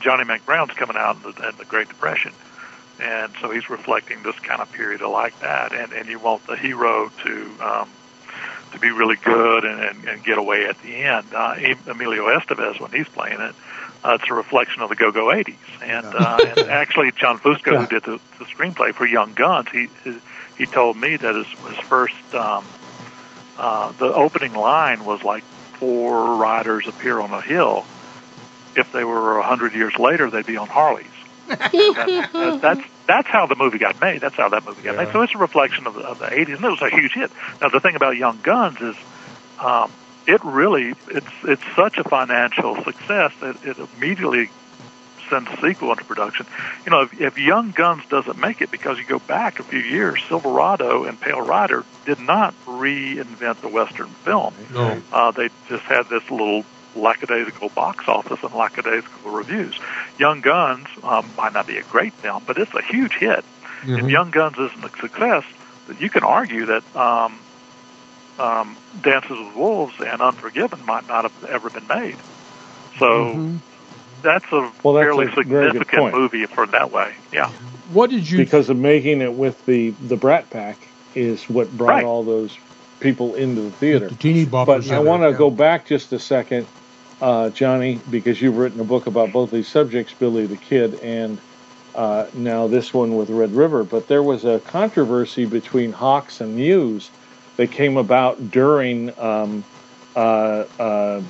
[0.00, 2.32] Johnny Mack Brown's coming out in the, in the Great Depression,
[3.00, 5.72] and so he's reflecting this kind of period of like that.
[5.72, 7.90] And and you want the hero to um,
[8.76, 11.26] to be really good and, and, and get away at the end.
[11.34, 11.56] Uh,
[11.86, 13.54] Emilio Estevez, when he's playing it,
[14.04, 15.56] uh, it's a reflection of the go-go 80s.
[15.82, 19.88] And, uh, and actually, John Fusco, who did the, the screenplay for Young Guns, he
[20.56, 22.64] he told me that his, his first um,
[23.58, 25.44] uh, the opening line was like
[25.78, 27.84] four riders appear on a hill.
[28.74, 31.06] If they were a hundred years later, they'd be on Harleys.
[31.46, 34.20] That, that, that's that's how the movie got made.
[34.20, 35.12] That's how that movie got made.
[35.12, 37.30] So it's a reflection of the, of the 80s, and it was a huge hit.
[37.60, 38.96] Now the thing about Young Guns is,
[39.58, 39.90] um,
[40.26, 44.50] it really it's it's such a financial success that it immediately
[45.28, 46.46] sends a sequel into production.
[46.84, 49.80] You know, if, if Young Guns doesn't make it because you go back a few
[49.80, 54.54] years, Silverado and Pale Rider did not reinvent the Western film.
[54.72, 55.02] No.
[55.12, 56.64] Uh, they just had this little
[56.96, 59.78] lackadaisical box office and lackadaisical reviews.
[60.18, 63.44] Young Guns um, might not be a great film, but it's a huge hit.
[63.82, 64.10] If Mhm.
[64.10, 65.44] Young Guns isn't a success,
[65.98, 67.38] you can argue that um,
[68.38, 72.16] um, Dances with Wolves and Unforgiven might not have ever been made.
[72.98, 73.50] So
[74.22, 77.14] that's a Well, that's fairly a significant movie for that way.
[77.32, 77.50] Yeah.
[77.92, 78.38] What did you?
[78.38, 80.76] Because of making it with the the Brat Pack
[81.14, 82.04] is what brought Right.
[82.04, 82.56] all those
[83.00, 84.08] people into the theater.
[84.08, 84.88] The teeny boppers.
[84.88, 86.66] But I want to go back just a second,
[87.20, 91.38] uh, Johnny, because you've written a book about both these subjects, Billy the Kid, and
[91.94, 93.84] uh, now this one with Red River.
[93.84, 97.10] But there was a controversy between Hawks and Hughes
[97.56, 99.64] that came about during um,
[100.14, 101.22] uh, uh,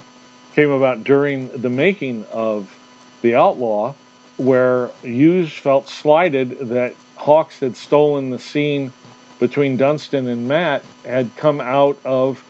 [0.55, 2.77] came about during the making of
[3.23, 3.95] the Outlaw,
[4.37, 8.93] where Hughes felt slighted that Hawks had stolen the scene
[9.39, 12.43] between Dunson and Matt had come out of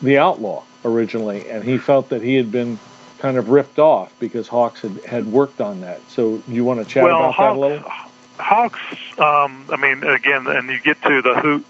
[0.00, 2.78] the Outlaw originally, and he felt that he had been
[3.18, 6.00] kind of ripped off because Hawks had, had worked on that.
[6.08, 7.90] So, you want to chat well, about Hawks, that a little?
[8.38, 8.80] Hawks.
[9.18, 11.64] Um, I mean, again, and you get to the who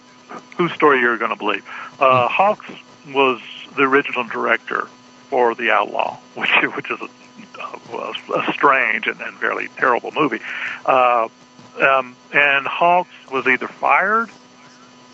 [0.57, 1.65] whose story you're going to believe.
[1.99, 2.29] Uh.
[2.29, 2.71] Hawks
[3.09, 3.41] was
[3.77, 4.89] the original director
[5.31, 10.41] for The Outlaw, which which is a, a, a strange and, and very terrible movie.
[10.85, 11.29] Uh,
[11.81, 14.31] um, and Hawks was either fired,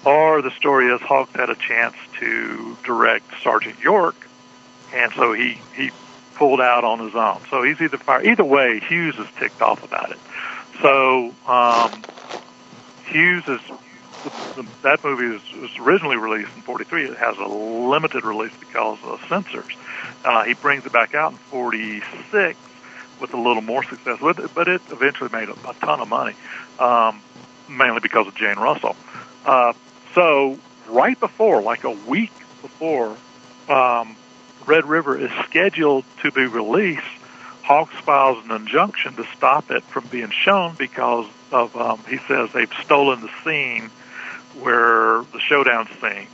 [0.04, 4.14] or the story is Hawks had a chance to direct Sergeant York,
[4.92, 5.90] and so he he
[6.36, 7.40] pulled out on his own.
[7.50, 8.26] So he's either fired.
[8.26, 10.18] Either way, Hughes is ticked off about it.
[10.82, 12.04] So um,
[13.06, 13.60] Hughes is
[14.82, 17.06] that movie was, was originally released in '43.
[17.06, 19.72] It has a limited release because of censors.
[20.24, 22.58] Uh, he brings it back out in '46
[23.20, 26.08] with a little more success with it, but it eventually made a, a ton of
[26.08, 26.34] money,
[26.78, 27.22] um,
[27.68, 28.96] mainly because of Jane Russell.
[29.44, 29.72] Uh,
[30.14, 30.58] so
[30.88, 33.16] right before, like a week before,
[33.68, 34.16] um,
[34.66, 37.02] Red River is scheduled to be released.
[37.62, 42.50] Hawks files an injunction to stop it from being shown because of um, he says
[42.52, 43.90] they've stolen the scene
[44.60, 46.28] where the showdown scene,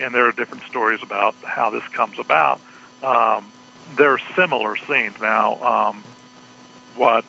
[0.00, 2.60] and there are different stories about how this comes about.
[3.02, 3.52] Um,
[3.96, 5.62] there are similar scenes now.
[5.62, 6.04] Um,
[6.96, 7.24] what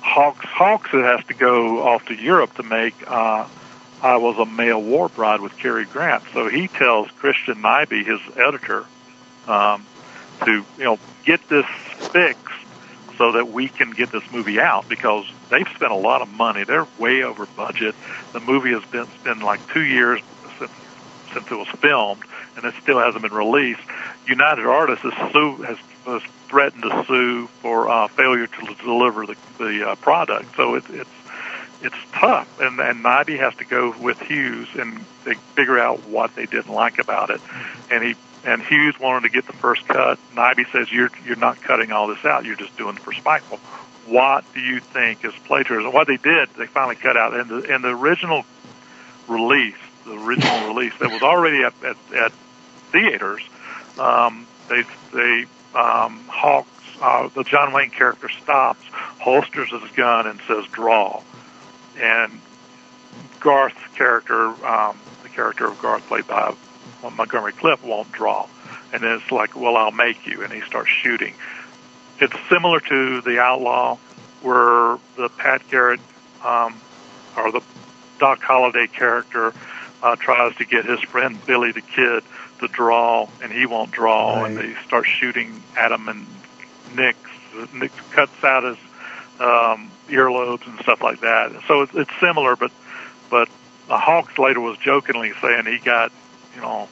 [0.00, 2.94] Hawks Hawks has to go off to Europe to make.
[3.06, 3.46] Uh,
[4.02, 8.20] I was a male war bride with Cary Grant, so he tells Christian Nyby, his
[8.36, 8.86] editor,
[9.46, 9.84] um,
[10.44, 11.66] to you know get this
[12.12, 12.54] fixed
[13.16, 16.62] so that we can get this movie out because they've spent a lot of money.
[16.62, 17.96] They're way over budget.
[18.32, 20.20] The movie has been been like two years
[20.58, 20.70] since
[21.32, 22.22] since it was filmed,
[22.56, 23.80] and it still hasn't been released.
[24.26, 29.36] United Artists has, sue, has, has threatened to sue for uh, failure to deliver the,
[29.58, 30.54] the uh, product.
[30.56, 31.10] So it, it's
[31.82, 36.34] it's tough, and and Nyby has to go with Hughes and they figure out what
[36.34, 37.40] they didn't like about it,
[37.90, 40.18] and he and Hughes wanted to get the first cut.
[40.34, 42.44] Nyby says you're you're not cutting all this out.
[42.44, 43.58] You're just doing it for spiteful.
[44.06, 45.92] What do you think is plagiarism?
[45.92, 48.44] What they did, they finally cut out in the in the original
[49.28, 52.32] release, the original release that was already at at, at
[52.92, 53.42] theaters.
[53.98, 56.68] Um, they they um, Hawks,
[57.00, 58.84] uh, the John Wayne character stops,
[59.20, 61.22] holsters his gun, and says "draw,"
[62.00, 62.40] and
[63.40, 66.54] Garth's character, um, the character of Garth, played by
[67.16, 68.46] Montgomery Clift, won't draw.
[68.92, 71.34] and then it's like, well, I'll make you, and he starts shooting.
[72.20, 73.98] It's similar to the Outlaw,
[74.42, 76.00] where the Pat Garrett
[76.44, 76.80] um,
[77.36, 77.60] or the
[78.18, 79.52] Doc Holliday character
[80.02, 82.22] uh, tries to get his friend Billy the Kid
[82.60, 84.50] to draw, and he won't draw, Right.
[84.50, 86.26] and they start shooting at him, and
[86.96, 87.16] Nick
[87.74, 88.76] Nick cuts out his
[89.40, 91.52] um, earlobes and stuff like that.
[91.66, 92.70] So it's, it's similar, but
[93.30, 93.48] but
[93.88, 96.12] Hawks later was jokingly saying he got
[96.54, 96.88] you know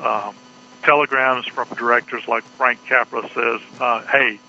[0.00, 0.34] um,
[0.82, 4.40] telegrams from directors like Frank Capra says, uh, "Hey,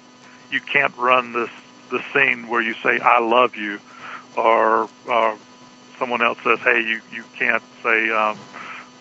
[0.51, 1.49] you can't run this
[1.89, 3.79] the scene where you say I love you,"
[4.35, 5.35] or uh,
[5.99, 8.37] someone else says, "Hey, you you can't say." Um,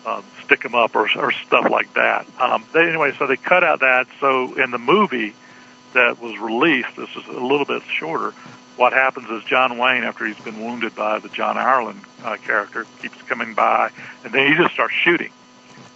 [0.05, 2.25] uh, stick 'em up or, or stuff like that.
[2.39, 4.07] Um, they, anyway, so they cut out that.
[4.21, 5.35] So in the movie
[5.93, 8.33] that was released, this is a little bit shorter.
[8.77, 12.85] What happens is John Wayne, after he's been wounded by the John Ireland uh, character,
[13.01, 13.89] keeps coming by,
[14.23, 15.31] and then he just starts shooting.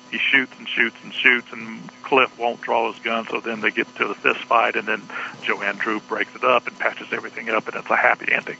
[0.09, 3.27] He shoots and shoots and shoots, and Clift won't draw his gun.
[3.29, 5.01] So then they get to the fist fight, and then
[5.43, 8.57] Joanne Dru breaks it up and patches everything up, and it's a happy ending.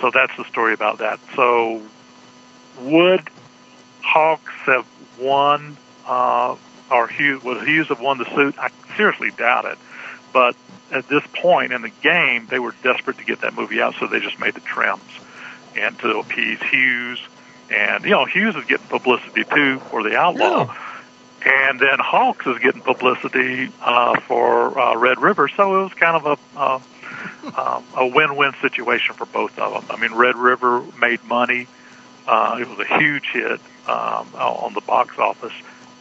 [0.00, 1.20] So that's the story about that.
[1.36, 1.82] So
[2.80, 3.28] would
[4.02, 4.86] Hawks have
[5.20, 6.56] won, uh,
[6.90, 8.58] or Hughes, would Hughes have won the suit?
[8.58, 9.78] I seriously doubt it.
[10.32, 10.56] But
[10.90, 14.06] at this point in the game, they were desperate to get that movie out, so
[14.06, 15.02] they just made the trims
[15.76, 17.20] and to appease Hughes.
[17.70, 20.74] And you know, Hughes is getting publicity too for the Outlaw,
[21.44, 25.48] and then Hawks is getting publicity uh, for uh, Red River.
[25.48, 26.80] So it was kind of a uh,
[27.56, 29.96] um, a win-win situation for both of them.
[29.96, 31.66] I mean, Red River made money.
[32.26, 35.52] Uh, it was a huge hit um, on the box office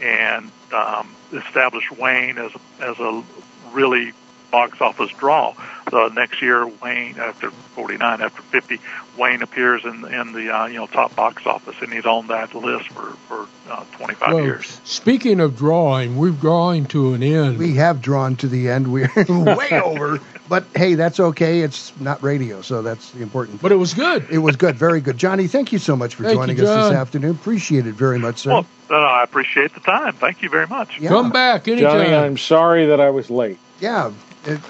[0.01, 3.23] and um, established Wayne as a, as a
[3.71, 4.13] really
[4.51, 5.53] box office draw.
[5.89, 8.79] So next year, Wayne after 49, after 50,
[9.17, 12.53] Wayne appears in in the uh, you know top box office, and he's on that
[12.53, 14.81] list for for uh, 25 Well, years.
[14.83, 17.57] speaking of drawing, we're drawing to an end.
[17.57, 18.91] We have drawn to the end.
[18.91, 20.19] We're way over.
[20.49, 21.61] But hey, that's okay.
[21.61, 23.61] It's not radio, so that's the important.
[23.61, 24.27] But it was good.
[24.29, 25.17] It was good, very good.
[25.17, 27.31] Johnny, thank you so much for Thank you, joining us this afternoon.
[27.31, 28.51] Appreciate it very much, sir.
[28.51, 30.13] Well, uh, I appreciate the time.
[30.13, 30.99] Thank you very much.
[30.99, 31.09] Yeah.
[31.09, 31.91] Come back anytime.
[31.91, 33.57] Johnny, I'm sorry that I was late.
[33.81, 34.11] yeah,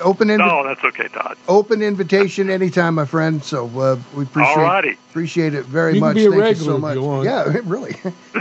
[0.01, 1.37] open invi- No, that's okay, Todd.
[1.47, 3.43] open invitation anytime, my friend.
[3.43, 4.97] So uh, we appreciate Alrighty.
[5.09, 6.15] appreciate it very You can much.
[6.15, 6.95] be a Thank you so much.
[6.95, 7.25] you want.
[7.25, 7.93] Yeah, really.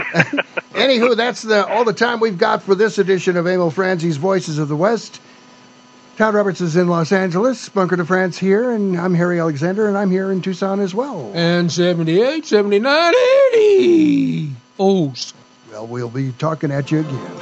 [0.73, 4.57] Anywho, that's the all the time we've got for this edition of Emil Franzi's Voices
[4.59, 5.21] of the West.
[6.17, 9.95] Todd Roberts is in Los Angeles, Bunker de France here, and I'm Harry Alexander, and
[9.95, 11.31] I'm here in Tucson as well.
[11.35, 13.13] And 78, 79,
[13.53, 14.51] 80.
[14.79, 15.13] Oh,
[15.71, 17.37] Well, we'll be talking at you again.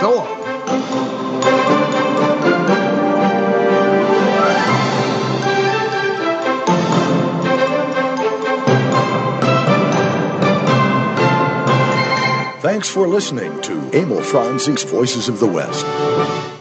[0.00, 1.08] So long.
[12.62, 16.51] Thanks for listening to Emil Franzi's Voices of the West.